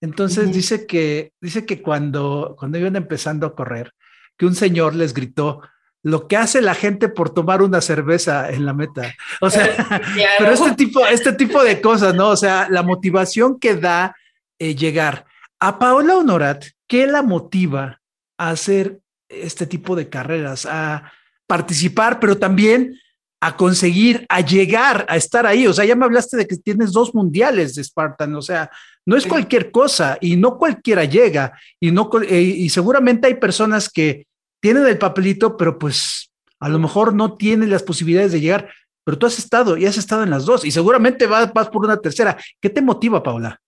[0.00, 3.92] Entonces dice que dice que cuando cuando iban empezando a correr,
[4.38, 5.60] que un señor les gritó,
[6.02, 9.14] lo que hace la gente por tomar una cerveza en la meta.
[9.42, 10.00] O sea,
[10.38, 12.28] pero este tipo, este tipo de cosas, ¿no?
[12.28, 14.16] O sea, la motivación que da
[14.58, 15.26] eh, llegar.
[15.58, 18.00] A Paola Honorat, ¿qué la motiva
[18.38, 20.64] a hacer este tipo de carreras?
[20.64, 21.12] A
[21.46, 22.98] participar, pero también
[23.40, 25.66] a conseguir, a llegar, a estar ahí.
[25.66, 28.70] O sea, ya me hablaste de que tienes dos mundiales de Spartan, o sea,
[29.06, 33.88] no es cualquier cosa y no cualquiera llega y no eh, y seguramente hay personas
[33.88, 34.26] que
[34.60, 38.70] tienen el papelito, pero pues a lo mejor no tienen las posibilidades de llegar,
[39.04, 41.84] pero tú has estado y has estado en las dos y seguramente vas, vas por
[41.84, 42.36] una tercera.
[42.60, 43.60] ¿Qué te motiva, Paula?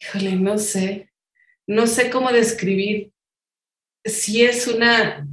[0.00, 1.12] Híjole, no sé,
[1.66, 3.10] no sé cómo describir.
[4.04, 5.26] Si es una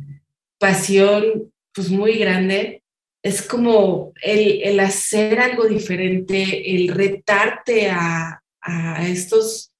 [0.60, 2.83] pasión pues muy grande,
[3.24, 9.72] es como el, el hacer algo diferente, el retarte a, a, estos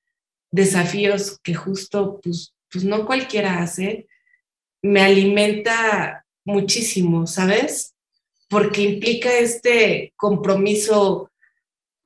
[0.50, 4.08] desafíos que justo pues, pues no cualquiera hace
[4.82, 7.96] me alimenta muchísimo, ¿sabes?
[8.50, 11.30] Porque implica este compromiso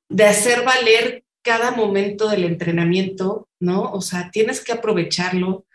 [0.09, 3.91] de hacer valer cada momento del entrenamiento, ¿no?
[3.91, 5.65] O sea, tienes que aprovecharlo.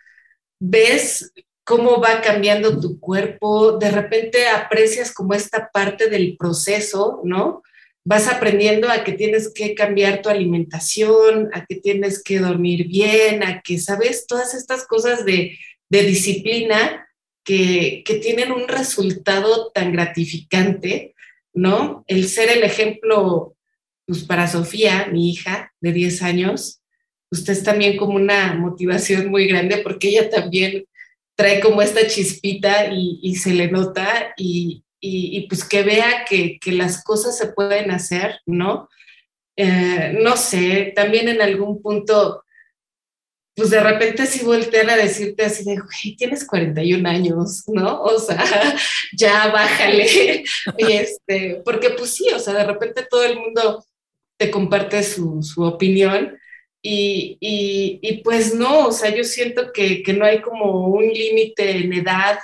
[0.60, 1.32] Ves
[1.72, 7.62] cómo va cambiando tu cuerpo, de repente aprecias como esta parte del proceso, ¿no?
[8.04, 13.42] Vas aprendiendo a que tienes que cambiar tu alimentación, a que tienes que dormir bien,
[13.42, 14.26] a que, ¿sabes?
[14.26, 15.56] Todas estas cosas de
[15.88, 17.08] disciplina
[17.42, 21.14] que, tienen un resultado tan gratificante,
[21.54, 22.04] ¿no?
[22.06, 23.56] El ser el ejemplo,
[24.06, 26.82] pues para Sofía, mi hija de 10 años,
[27.30, 30.84] usted es también como una motivación muy grande porque ella también
[31.36, 34.84] trae como esta chispita y, se le nota y,
[35.48, 38.88] pues que vea que, las cosas se pueden hacer, ¿no?
[39.56, 42.42] Eh, no sé, también en algún punto
[43.54, 48.02] pues de repente sí voltean a decirte así de, güey, tienes 41 años, ¿no?
[48.02, 48.42] O sea,
[49.12, 50.44] ya bájale.
[50.78, 53.84] y este, porque pues sí, o sea, de repente todo el mundo
[54.38, 56.38] te comparte su, su opinión
[56.82, 61.06] y, y, y, pues no, o sea, yo siento que, que no hay como un
[61.06, 62.38] límite en edad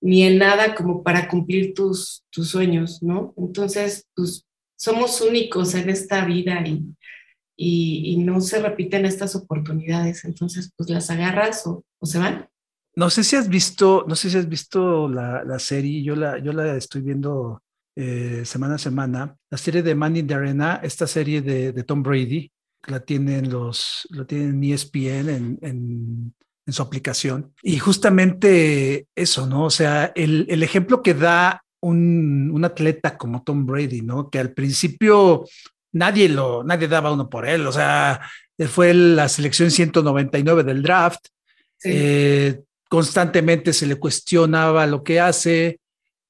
[0.00, 3.34] ni en nada como para cumplir tus, tus sueños, ¿no?
[3.36, 6.84] Entonces, pues somos únicos en esta vida y,
[7.56, 10.24] y, no se repiten estas oportunidades.
[10.24, 12.48] Entonces, pues las agarras o, se van.
[12.96, 16.52] No sé si has visto, no sé si has visto la, serie, yo la, yo
[16.52, 17.62] la estoy viendo
[17.96, 22.02] eh, semana a semana, la serie de Man in the Arena, esta serie de, Tom
[22.02, 22.52] Brady,
[22.86, 26.34] la tienen los, lo tienen ESPN en, en,
[26.66, 27.52] en, su aplicación.
[27.62, 29.64] Y justamente eso, ¿no?
[29.64, 34.30] O sea, el, el ejemplo que da un, un, atleta como Tom Brady, ¿no?
[34.30, 35.44] Que al principio
[35.92, 37.66] nadie lo, nadie daba uno por él.
[37.66, 38.20] O sea,
[38.68, 41.26] fue la selección 199 del draft.
[41.84, 45.80] Eh, constantemente se le cuestionaba lo que hace.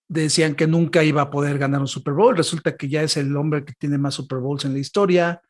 [0.09, 2.37] Decían que nunca iba a poder ganar un Super Bowl.
[2.37, 5.41] Resulta que ya es el hombre que tiene más Super Bowls en la historia.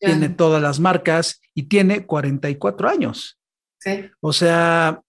[0.00, 3.38] Tiene todas las marcas y tiene 44 años.
[4.20, 5.00] O sea,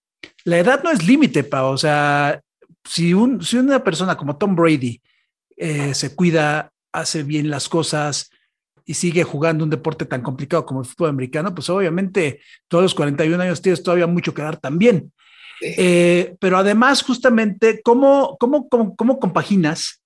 [0.44, 1.64] la edad no es límite, pa.
[1.64, 2.40] O sea,
[2.84, 5.00] si, un, si una persona como Tom Brady
[5.56, 8.30] eh, se cuida, hace bien las cosas,
[8.84, 12.94] y sigue jugando un deporte tan complicado como el fútbol americano, pues obviamente todos los
[12.94, 15.12] 41 años tienes todavía mucho que dar también.
[15.60, 20.02] Eh, pero además, justamente, ¿cómo, cómo, cómo, compaginas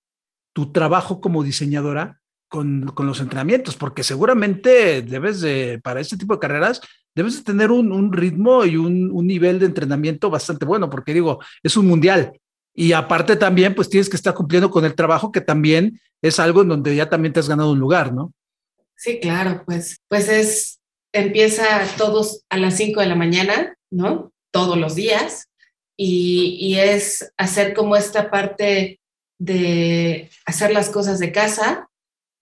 [0.53, 3.77] tu trabajo como diseñadora con, con, los entrenamientos?
[3.77, 6.81] Porque seguramente debes de, para este tipo de carreras,
[7.15, 11.15] debes de tener un, un ritmo y un, un, nivel de entrenamiento bastante bueno, porque
[11.15, 12.39] digo, es un mundial.
[12.75, 16.63] Y aparte también, pues tienes que estar cumpliendo con el trabajo, que también es algo
[16.63, 18.33] en donde ya también te has ganado un lugar, ¿no?
[18.97, 20.81] Sí, claro, pues, pues es,
[21.13, 21.65] empieza
[21.97, 24.33] todos a las 5 de la mañana, ¿no?
[24.51, 25.49] Todos los días.
[25.99, 29.01] Y, es hacer como esta parte
[29.39, 31.89] de hacer las cosas de casa,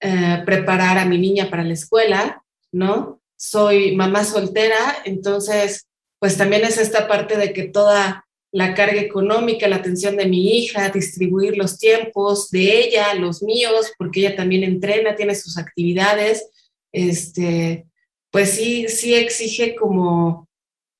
[0.06, 3.22] eh, preparar a mi niña para la escuela, ¿no?
[3.38, 5.86] Soy mamá soltera, entonces,
[6.18, 10.58] pues también es esta parte de que toda la carga económica, la atención de mi
[10.58, 16.50] hija, distribuir los tiempos de ella, los míos, porque ella también entrena, tiene sus actividades,
[16.92, 17.86] este,
[18.30, 20.50] pues sí, sí exige como,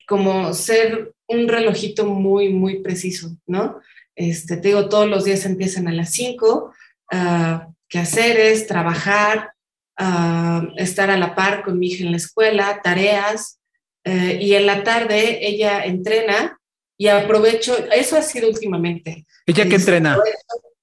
[0.08, 3.80] como ser un relojito muy, muy preciso, ¿no?
[4.16, 6.72] Este, te digo, todos los días empiezan a las 5,
[7.12, 9.52] uh, quehaceres, trabajar,
[10.00, 13.60] uh, estar a la par con mi hija en la escuela, tareas,
[14.02, 16.58] eh, y en la tarde ella entrena
[16.98, 19.26] y aprovecho, eso ha sido últimamente.
[19.46, 20.18] ¿Ella qué entrena?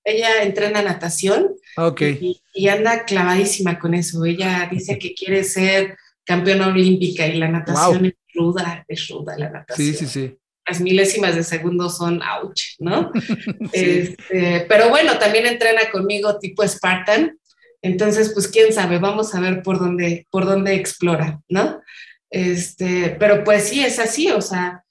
[0.06, 2.18] ella entrena natación okay.
[2.20, 4.24] y, y, anda clavadísima con eso.
[4.24, 8.08] Ella dice que quiere ser campeona olímpica y la natación wow.
[8.08, 9.88] es ruda, es ruda la natación.
[9.88, 10.38] Sí, sí, sí.
[10.68, 13.12] Las milésimas de segundo son ouch, ¿no?
[13.74, 17.38] este, pero bueno, también entrena conmigo tipo Spartan.
[17.82, 21.82] Entonces, pues quién sabe, vamos a ver por dónde, por dónde explora, ¿no?
[22.30, 24.84] Este, pero pues sí, es así, o sea,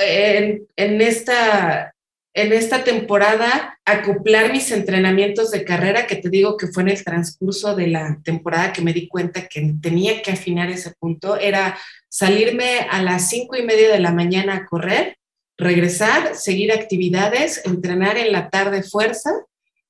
[0.00, 1.94] en, en, esta,
[2.36, 7.02] en esta temporada acoplar mis entrenamientos de carrera, que te digo que fue en el
[7.02, 11.78] transcurso de la temporada que me di cuenta que tenía que afinar ese punto, era
[12.10, 15.16] salirme a las cinco y media de la mañana a correr,
[15.56, 19.30] regresar, seguir actividades, entrenar en la tarde fuerza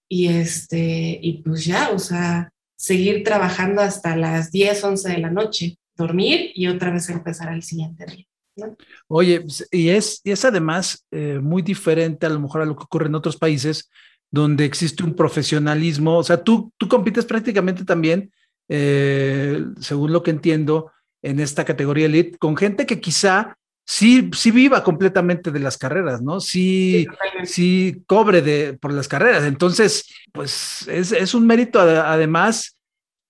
[0.09, 5.31] y, este, y pues ya, o sea, seguir trabajando hasta las 10, 11 de la
[5.31, 8.25] noche, dormir y otra vez empezar al siguiente día.
[8.57, 8.77] ¿No?
[9.09, 12.85] Oye, y es, y es además eh, muy diferente a lo mejor a lo que
[12.85, 13.91] ocurre en otros países
[14.31, 18.33] donde existe un profesionalismo, o sea, tú, tú compites prácticamente también,
[18.69, 20.91] eh, según lo que entiendo,
[21.23, 26.21] en esta categoría elite, con gente que quizá sí, sí viva completamente de las carreras,
[26.21, 26.41] ¿no?
[26.41, 27.07] Sí,
[27.41, 29.45] sí, sí cobre de, por las carreras.
[29.45, 32.77] Entonces, pues es, es un mérito además,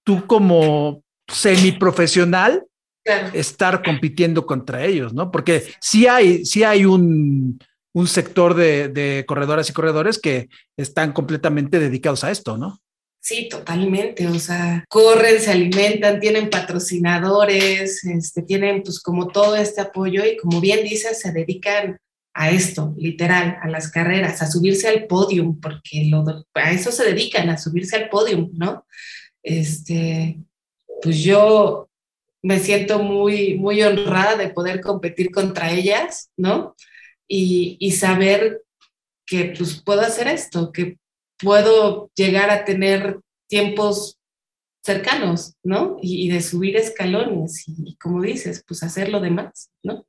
[0.04, 2.64] tú como semiprofesional,
[3.06, 3.30] claro.
[3.32, 5.30] estar compitiendo contra ellos, ¿no?
[5.30, 7.58] Porque sí hay, sí hay un,
[7.94, 12.80] un sector de, de, corredoras y corredores que están completamente dedicados a esto, ¿no?
[13.26, 14.28] Sí, totalmente.
[14.28, 20.36] O sea, corren, se alimentan, tienen patrocinadores, este, tienen pues como todo este apoyo y
[20.36, 21.98] como bien dices, se dedican
[22.34, 26.22] a esto, literal, a las carreras, a subirse al podium, porque lo,
[26.54, 28.86] a eso se dedican, a subirse al podium, ¿no?
[29.42, 30.38] Este,
[31.02, 31.88] pues yo
[32.46, 36.76] me siento muy, muy honrada de poder competir contra ellas, ¿no?
[37.26, 38.62] Y, y saber
[39.26, 40.98] que pues puedo hacer esto, que
[41.40, 44.16] puedo llegar a tener tiempos
[44.84, 45.96] cercanos, ¿no?
[46.00, 50.06] Y, y de subir escalones y, como dices, pues hacer lo demás, ¿no?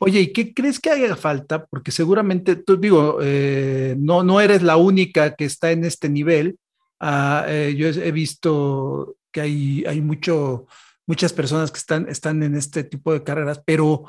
[0.00, 1.66] Oye, ¿y qué crees que haga falta?
[1.66, 6.58] Porque seguramente, tú digo, eh, no, no eres la única que está en este nivel.
[7.00, 10.66] Uh, eh, yo he visto que hay, hay mucho,
[11.06, 14.04] muchas personas que están, están en este tipo de carreras, pero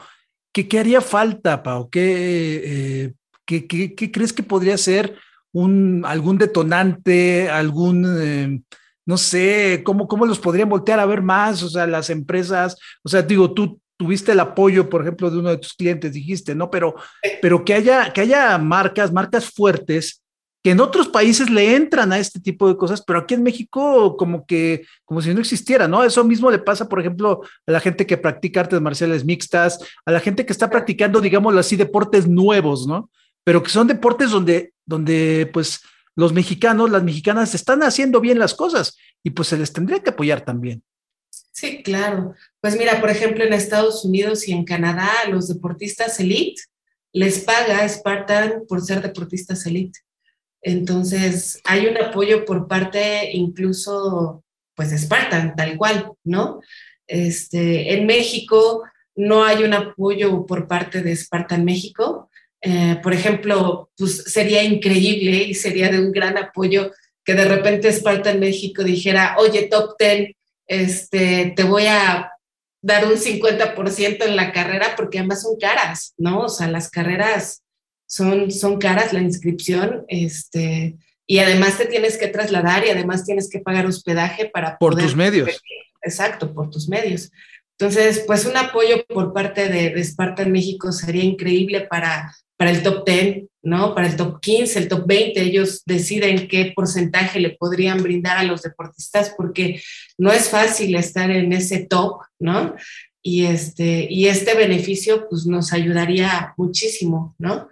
[0.54, 1.90] ¿qué, qué haría falta, Pau?
[1.90, 3.14] ¿Qué, eh,
[3.46, 5.18] qué, qué, qué crees que podría ser
[5.52, 8.62] un, algún detonante, algún, eh,
[9.06, 11.64] no sé, ¿cómo, cómo los podrían voltear a ver más?
[11.64, 15.50] O sea, las empresas, o sea, digo, tú tuviste el apoyo, por ejemplo, de uno
[15.50, 16.72] de tus clientes, dijiste, ¿no?
[16.72, 16.96] Pero,
[17.42, 20.21] pero que, haya, que haya marcas, marcas fuertes
[20.64, 24.16] que en otros países le entran a este tipo de cosas, pero aquí en México
[24.16, 26.04] como que, como si no existiera, ¿no?
[26.04, 30.12] Eso mismo le pasa, por ejemplo, a la gente que practica artes marciales mixtas, a
[30.12, 33.10] la gente que está practicando, digámoslo así, deportes nuevos, ¿no?
[33.44, 35.82] Pero que son deportes donde, donde pues
[36.16, 40.12] los mexicanos, las mexicanas están haciendo bien las cosas y pues se les tendría que
[40.12, 40.84] apoyar también.
[41.52, 42.36] Sí, claro.
[42.60, 46.62] Pues mira, por ejemplo, en Estados Unidos y en Canadá, los deportistas elite
[47.14, 50.00] les paga Spartan por ser deportistas elite.
[50.62, 54.44] Entonces, hay un apoyo por parte incluso,
[54.76, 56.62] pues, de Spartan, tal cual, ¿no?
[57.08, 58.84] Este, en México
[59.16, 62.30] no hay un apoyo por parte de Spartan México.
[62.62, 66.92] Eh, por ejemplo, pues sería increíble y sería de un gran apoyo
[67.26, 70.32] que de repente Spartan México dijera, oye, top 10,
[70.68, 72.32] este, te voy a
[72.82, 76.42] dar un 50% en la carrera porque además son caras, ¿no?
[76.42, 77.61] O sea, las carreras
[78.12, 83.50] son, son caras la inscripción, este, y además te tienes que trasladar y además tienes
[83.50, 85.62] que pagar hospedaje para por poder, tus medios.
[86.02, 87.32] Exacto, por tus medios.
[87.80, 92.72] Entonces, pues un apoyo por parte de, de Sparta en México sería increíble para, para
[92.72, 93.96] el top 10, ¿no?
[93.96, 98.44] Para el top 15, el top 20, ellos deciden qué porcentaje le podrían brindar a
[98.44, 99.82] los deportistas porque
[100.18, 102.76] no es fácil estar en ese top, ¿no?
[103.24, 107.70] Y este, y este beneficio pues nos ayudaría muchísimo, ¿no?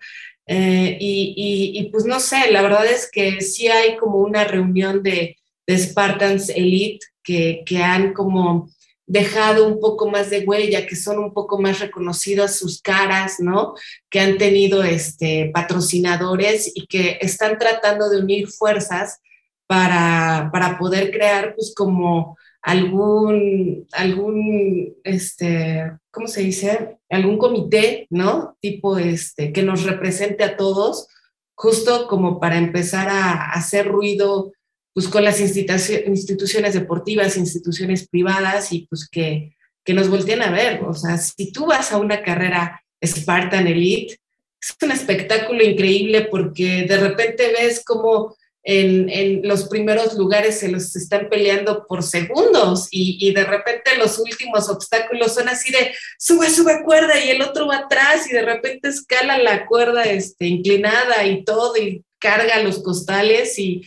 [0.52, 5.04] Eh, y, y, pues no sé, la verdad es que sí hay como una reunión
[5.04, 8.68] de, de Spartans Elite que, que, han como
[9.06, 13.76] dejado un poco más de huella, que son un poco más reconocidas sus caras, ¿no?
[14.10, 19.20] Que han tenido este, patrocinadores y que están tratando de unir fuerzas
[19.68, 26.98] para, para poder crear pues como algún, algún, este, ¿cómo se dice?
[27.10, 28.58] Algún comité, ¿no?
[28.60, 31.08] Tipo, este, que nos represente a todos,
[31.56, 34.52] justo como para empezar a, hacer ruido,
[34.94, 39.56] pues con las instituciones deportivas, instituciones privadas y pues que,
[39.86, 40.84] que nos volteen a ver.
[40.84, 44.20] O sea, si tú vas a una carrera Spartan Elite,
[44.62, 50.96] es un espectáculo increíble porque de repente ves como en, los primeros lugares se los
[50.96, 56.84] están peleando por segundos y, de repente los últimos obstáculos son así de sube, sube
[56.84, 61.44] cuerda y el otro va atrás y de repente escala la cuerda este, inclinada y
[61.44, 63.82] todo y carga los costales y,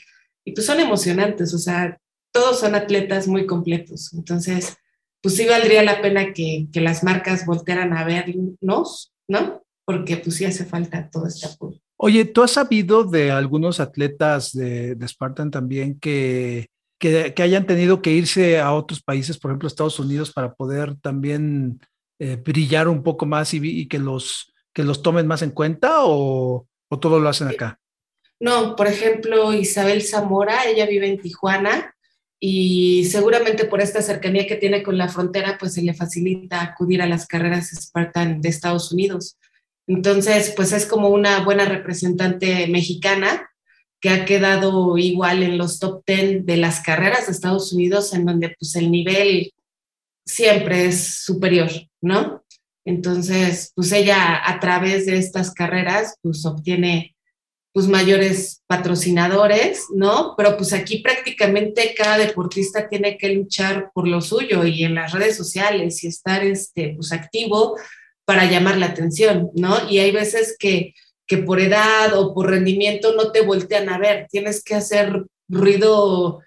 [0.44, 1.98] y pues son emocionantes, o sea,
[2.32, 4.12] todos son atletas muy completos.
[4.14, 4.76] Entonces,
[5.20, 9.62] pues sí valdría la pena que, que las marcas voltearan a vernos, ¿no?
[9.84, 11.82] Porque pues sí hace falta todo este apoyo.
[12.05, 16.66] Oye, ¿tú has sabido de algunos atletas de, de Spartan también que,
[16.98, 21.78] que, hayan tenido que irse a otros países, por ejemplo, Estados Unidos, para poder también
[22.18, 25.98] eh, brillar un poco más y, y, que, los, que los tomen más en cuenta
[26.05, 27.78] o, o todo lo hacen acá?
[28.40, 31.94] No, por ejemplo, Isabel Zamora, ella vive en Tijuana
[32.40, 37.00] y seguramente por esta cercanía que tiene con la frontera, pues se le facilita acudir
[37.00, 39.36] a las carreras Spartan de Estados Unidos.
[39.87, 43.51] Entonces, pues es como una buena representante mexicana
[44.01, 48.26] que ha quedado igual en los top 10 de las carreras de Estados Unidos, en
[48.26, 49.53] donde pues el nivel
[50.26, 51.70] siempre es superior,
[52.01, 52.45] ¿no?
[52.85, 57.14] Entonces, pues ella a través de estas carreras, pues obtiene
[57.72, 60.35] pues mayores patrocinadores, ¿no?
[60.37, 65.12] Pero pues aquí prácticamente cada deportista tiene que luchar por lo suyo y en las
[65.12, 67.76] redes sociales y estar este, pues activo
[68.24, 69.88] para llamar la atención, ¿no?
[69.90, 70.94] Y hay veces que,
[71.26, 76.40] que por edad o por rendimiento no te voltean a ver, tienes que hacer ruido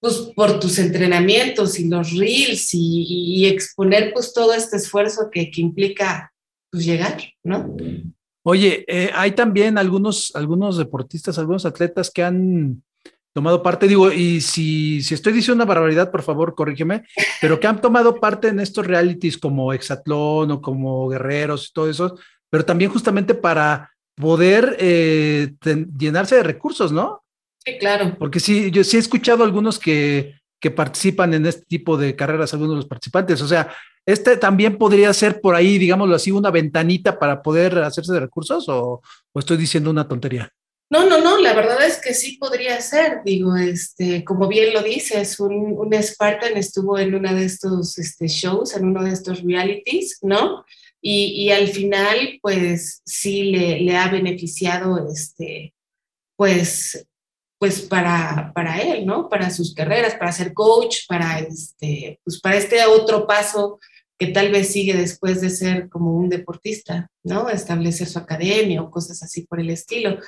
[0.00, 5.60] pues por tus entrenamientos y los reels y, exponer pues todo este esfuerzo que, que
[5.60, 6.32] implica
[6.70, 7.74] pues llegar, ¿no?
[8.42, 12.84] Oye, eh, hay también algunos, algunos deportistas, algunos atletas que han
[13.36, 17.04] tomado parte, digo, y si, si estoy diciendo una barbaridad, por favor, corrígeme,
[17.38, 21.90] pero que han tomado parte en estos realities como Exatlón o como Guerreros y todo
[21.90, 22.18] eso,
[22.48, 25.52] pero también justamente para poder eh,
[25.98, 27.24] llenarse de recursos, ¿no?
[27.62, 28.16] Sí, claro.
[28.18, 32.54] Porque sí, yo sí he escuchado algunos que, que participan en este tipo de carreras,
[32.54, 33.70] algunos de los participantes, o sea,
[34.06, 38.66] este también podría ser por ahí, digámoslo así, una ventanita para poder hacerse de recursos
[38.70, 40.50] o, o estoy diciendo una tontería.
[40.88, 44.82] No, no, no, la verdad es que sí podría ser, digo, este, como bien lo
[44.82, 49.42] dices, un, un Spartan estuvo en uno de estos este, shows, en uno de estos
[49.42, 50.64] realities, ¿no?
[51.00, 55.74] Y, y al final, pues sí le, le, ha beneficiado, este,
[56.36, 57.04] pues,
[57.58, 59.28] pues para, para él, ¿no?
[59.28, 63.80] Para sus carreras, para ser coach, para este, pues para este otro paso
[64.18, 67.50] que tal vez sigue después de ser como un deportista, ¿no?
[67.50, 70.18] Establecer su academia o cosas así por el estilo.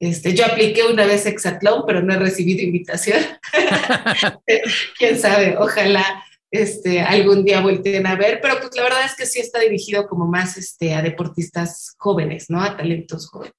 [0.00, 3.18] Este, yo apliqué una vez Exatlón, pero no he recibido invitación.
[4.98, 9.26] Quién sabe, ojalá este, algún día volteen a ver, pero pues la verdad es que
[9.26, 12.62] sí está dirigido como más este, a deportistas jóvenes, ¿no?
[12.62, 13.54] A talentos jóvenes.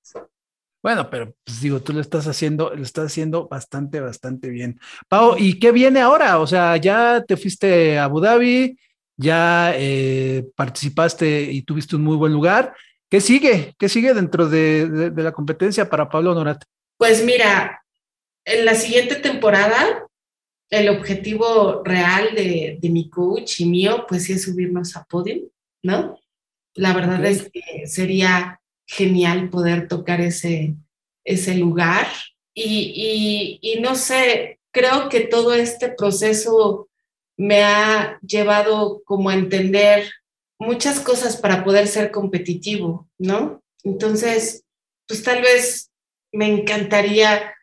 [0.82, 4.80] Bueno, pero pues digo, tú lo estás haciendo, lo estás haciendo bastante, bastante bien.
[5.10, 6.40] Pau, ¿y qué viene ahora?
[6.40, 8.80] O sea, ya te fuiste a Abu Dhabi,
[9.18, 12.74] ya eh, participaste y tuviste un muy buen lugar.
[13.10, 13.74] ¿Qué sigue?
[13.80, 16.64] ¿Qué sigue dentro de, de, de la competencia para Pablo Honorat?
[16.98, 17.84] Pues mira,
[18.46, 20.08] en la siguiente temporada,
[20.70, 25.50] el objetivo real de, de, mi coach y mío, pues sí es subirnos a podium,
[25.84, 26.20] ¿no?
[26.76, 27.32] La verdad okay.
[27.32, 30.76] es que sería genial poder tocar ese,
[31.24, 32.08] ese lugar.
[32.54, 36.90] Y, y, y no sé, creo que todo este proceso
[37.38, 40.12] me ha llevado como a entender
[40.60, 43.64] muchas cosas para poder ser competitivo, ¿no?
[43.84, 44.66] Entonces,
[45.08, 45.90] pues tal vez
[46.32, 47.56] me encantaría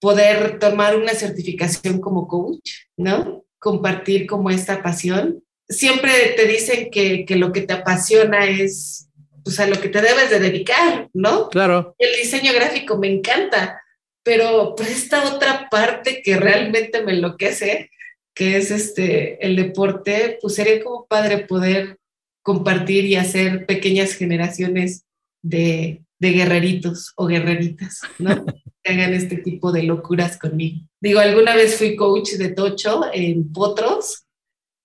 [0.00, 3.44] poder tomar una certificación como coach, ¿no?
[3.58, 5.42] Compartir como esta pasión.
[5.68, 9.08] Siempre te dicen que, que lo que te apasiona es
[9.42, 11.48] pues, a lo que te debes de dedicar, ¿no?
[11.48, 11.94] Claro.
[11.98, 13.80] El diseño gráfico me encanta,
[14.22, 17.90] pero pues esta otra parte que realmente me enloquece,
[18.34, 21.98] que es este, el deporte, pues sería como padre poder
[22.46, 25.04] compartir y hacer pequeñas generaciones
[25.42, 28.46] de, de guerreritos o guerreritas, ¿no?
[28.84, 30.86] que hagan este tipo de locuras conmigo.
[31.00, 34.26] Digo, alguna vez fui coach de Tocho en Potros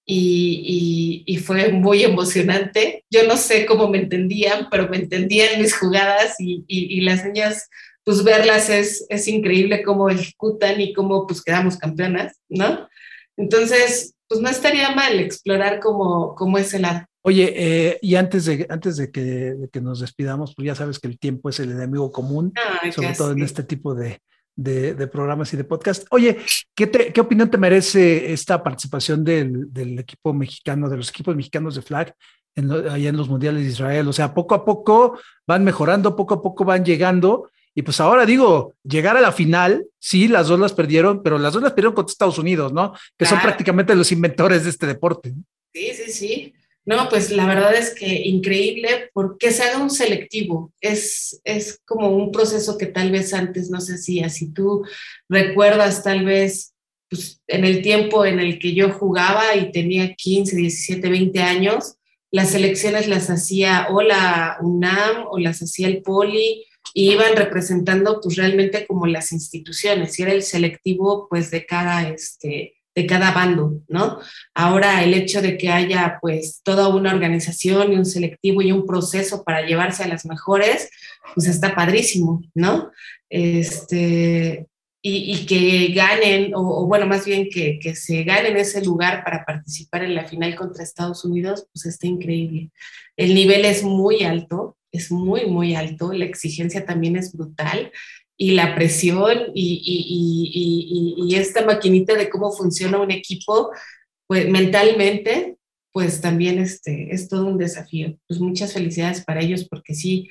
[0.08, 3.06] y, y, y, fue muy emocionante.
[3.12, 7.70] Yo no sé cómo me entendían, pero me entendían mis jugadas y, y las niñas,
[8.04, 12.90] pues verlas es, es increíble cómo ejecutan y cómo pues quedamos campeonas, ¿no?
[13.38, 17.06] Entonces, pues no estaría mal explorar cómo, cómo es el lado.
[17.24, 20.98] Oye, eh, y antes de, antes de que, de que, nos despidamos, pues ya sabes
[21.00, 22.52] que el tiempo es el enemigo común,
[22.82, 24.20] Ay, sobre todo en este tipo de,
[24.56, 26.06] de, de, programas y de podcast.
[26.10, 26.38] Oye,
[26.76, 31.36] ¿qué, te, ¿qué opinión te merece esta participación del, del, equipo mexicano, de los equipos
[31.36, 32.16] mexicanos de flag
[32.56, 34.08] en lo, allá en los mundiales de Israel?
[34.08, 38.26] O sea, poco a poco van mejorando, poco a poco van llegando Y pues ahora
[38.26, 41.94] digo, llegar a la final, sí, las dos las perdieron, pero las dos las perdieron
[41.94, 42.94] contra Estados Unidos, ¿no?
[43.16, 45.34] Que son prácticamente los inventores de este deporte.
[45.74, 46.54] Sí, sí, sí.
[46.84, 50.74] No, pues la verdad es que increíble porque se haga un selectivo.
[50.82, 54.30] Es, es como un proceso que tal vez antes no hacía.
[54.30, 54.84] Si tú
[55.30, 56.74] recuerdas tal vez
[57.10, 61.96] pues, en el tiempo en el que yo jugaba y tenía 15, 17, 20 años,
[62.32, 68.20] las selecciones las hacía o la UNAM o las hacía el Poli y iban representando
[68.22, 73.32] pues realmente como las instituciones y era el selectivo pues de cada este de cada
[73.32, 74.20] bando, ¿no?
[74.54, 78.86] Ahora el hecho de que haya pues toda una organización y un selectivo y un
[78.86, 80.90] proceso para llevarse a las mejores,
[81.34, 82.92] pues está padrísimo, ¿no?
[83.30, 84.68] Este,
[85.02, 90.04] y, que ganen, o, bueno, más bien que, que, se ganen ese lugar para participar
[90.04, 92.70] en la final contra Estados Unidos, pues está increíble.
[93.18, 97.92] El nivel es muy alto, es muy, muy alto, la exigencia también es brutal
[98.38, 103.72] y la presión y, esta maquinita de cómo funciona un equipo,
[104.28, 105.58] pues mentalmente,
[105.92, 108.18] pues también este, es todo un desafío.
[108.28, 110.30] Pues muchas felicidades para ellos porque sí,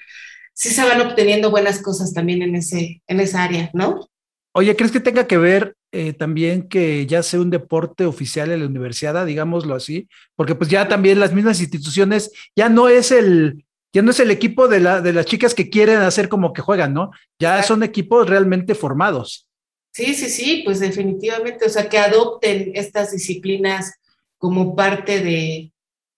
[0.52, 4.08] sí se van obteniendo buenas cosas también en, ese, en esa área, ¿no?
[4.52, 8.60] Oye, ¿crees que tenga que ver eh, también que ya sea un deporte oficial en
[8.60, 10.08] la universidad, digámoslo así?
[10.36, 14.30] Porque pues ya también las mismas instituciones, ya no es el, ya no es el
[14.30, 17.10] equipo de, la, de las chicas que quieren hacer como que juegan, ¿no?
[17.38, 19.48] Ya son equipos realmente formados.
[19.92, 23.92] Sí, sí, sí, pues definitivamente, o sea, que adopten estas disciplinas
[24.38, 25.72] como parte de,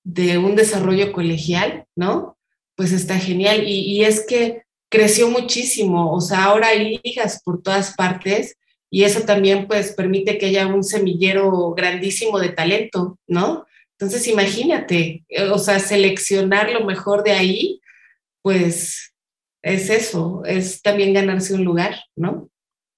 [0.05, 2.37] de un desarrollo colegial, ¿no?
[2.75, 3.67] Pues está genial.
[3.67, 8.57] Y, y, es que creció muchísimo, o sea, ahora hay ligas por todas partes
[8.91, 13.65] y eso también pues permite que haya un semillero grandísimo de talento, ¿no?
[14.03, 17.81] Entonces, imagínate, eh, o sea, seleccionar lo mejor de ahí,
[18.43, 19.15] pues
[19.63, 22.51] es eso, es también ganarse un lugar, ¿no?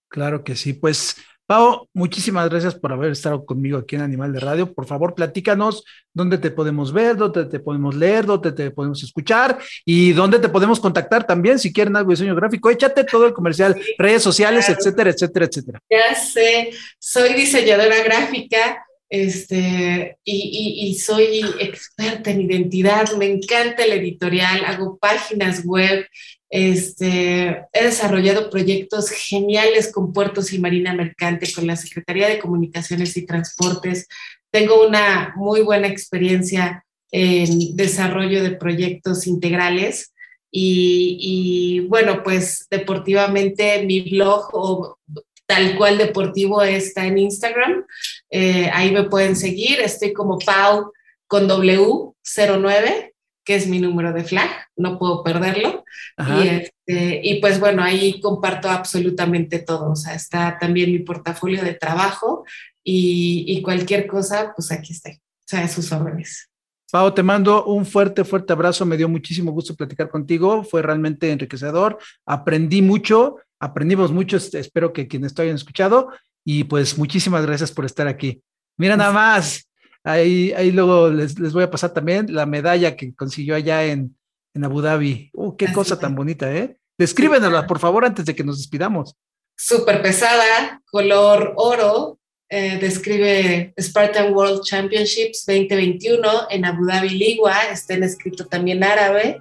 [0.09, 0.72] Claro que sí.
[0.72, 4.72] Pues, Pau, muchísimas gracias por haber estado conmigo aquí en Animal de Radio.
[4.72, 5.84] Por favor, platícanos
[6.14, 10.48] dónde te podemos ver, dónde te podemos leer, dónde te podemos escuchar y dónde te
[10.48, 12.70] podemos contactar también si quieren algo de diseño gráfico.
[12.70, 15.80] Échate todo el comercial, redes sociales, etcétera, etcétera, etcétera.
[15.90, 23.92] Ya sé, soy diseñadora gráfica este, y, y, soy experta en identidad, me encanta el
[23.92, 26.07] editorial, hago páginas web,
[26.50, 33.16] este, he desarrollado proyectos geniales con puertos y marina mercante, con la Secretaría de Comunicaciones
[33.16, 34.07] y Transportes.
[34.52, 40.12] Tengo una muy buena experiencia en desarrollo de proyectos integrales.
[40.50, 44.98] Y, y, bueno, pues deportivamente mi blog o
[45.47, 47.84] tal cual deportivo está en Instagram.
[48.30, 49.80] Eh, ahí me pueden seguir.
[49.80, 50.92] Estoy como Pau
[51.26, 53.12] con W09,
[53.45, 54.51] que es mi número de flag.
[54.76, 55.84] No puedo perderlo.
[56.18, 59.92] Y, este, y, pues bueno, ahí comparto absolutamente todo.
[59.92, 62.45] O sea, está también mi portafolio de trabajo
[62.82, 65.12] y, y cualquier cosa, pues aquí estoy.
[65.12, 66.49] O sea, sus órdenes.
[66.91, 68.87] Pau, te mando un fuerte, fuerte abrazo.
[68.87, 70.62] Me dio muchísimo gusto platicar contigo.
[70.62, 71.99] Fue realmente enriquecedor.
[72.24, 76.11] Aprendí mucho aprendimos mucho, este, espero que quienes esto hayan escuchado
[76.45, 78.43] y pues muchísimas gracias por estar aquí.
[78.76, 79.70] Mira nada más,
[80.03, 84.16] ahí, ahí luego les, les voy a pasar también la medalla que consiguió allá en,
[84.53, 85.30] en Abu Dhabi.
[85.32, 86.76] Uh, qué cosa tan bonita, ¿eh?
[86.99, 89.16] Descríbenosla, por favor, antes de que nos despidamos.
[89.57, 92.18] Súper pesada, color oro,
[92.57, 99.40] eh, describe Spartan World Championships 2021 en Abu Dhabi Ligua, está en escrito también árabe,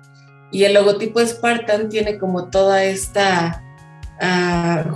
[0.51, 3.59] y el logotipo Spartan tiene como toda esta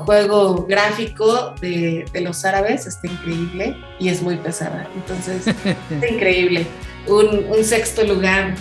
[0.05, 4.89] juego gráfico de, los árabes, está increíble y es muy pesada.
[4.95, 5.45] Entonces,
[5.91, 6.65] está increíble.
[7.05, 8.55] Un, sexto lugar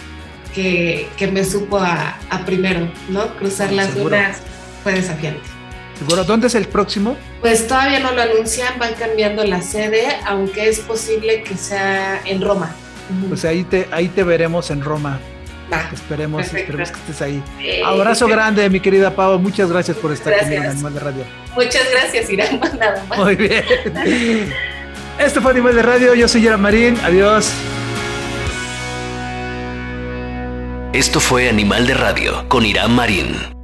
[0.54, 3.34] que, me supo a, primero, ¿no?
[3.36, 4.42] Cruzar las dunas
[4.82, 5.55] fue desafiante.
[5.98, 6.24] ¿Seguro?
[6.24, 7.16] ¿Dónde es el próximo?
[7.40, 12.42] Pues todavía no lo anuncian, van cambiando la sede, aunque es posible que sea en
[12.42, 12.74] Roma.
[13.28, 15.18] Pues ahí te, ahí te veremos en Roma
[15.92, 17.42] esperemos, esperemos que estés ahí.
[17.84, 19.38] Abrazo grande, mi querida Pau.
[19.38, 21.24] Muchas gracias por estar conmigo en Animal de Radio.
[21.54, 22.60] Muchas gracias, Irán.
[22.78, 23.18] Nada más.
[23.18, 23.64] Muy bien.
[25.18, 26.14] Esto fue Animal de Radio.
[26.14, 26.98] Yo soy Irán Marín.
[27.02, 27.50] Adiós.
[30.92, 33.55] Esto fue Animal de Radio con Irán Marín.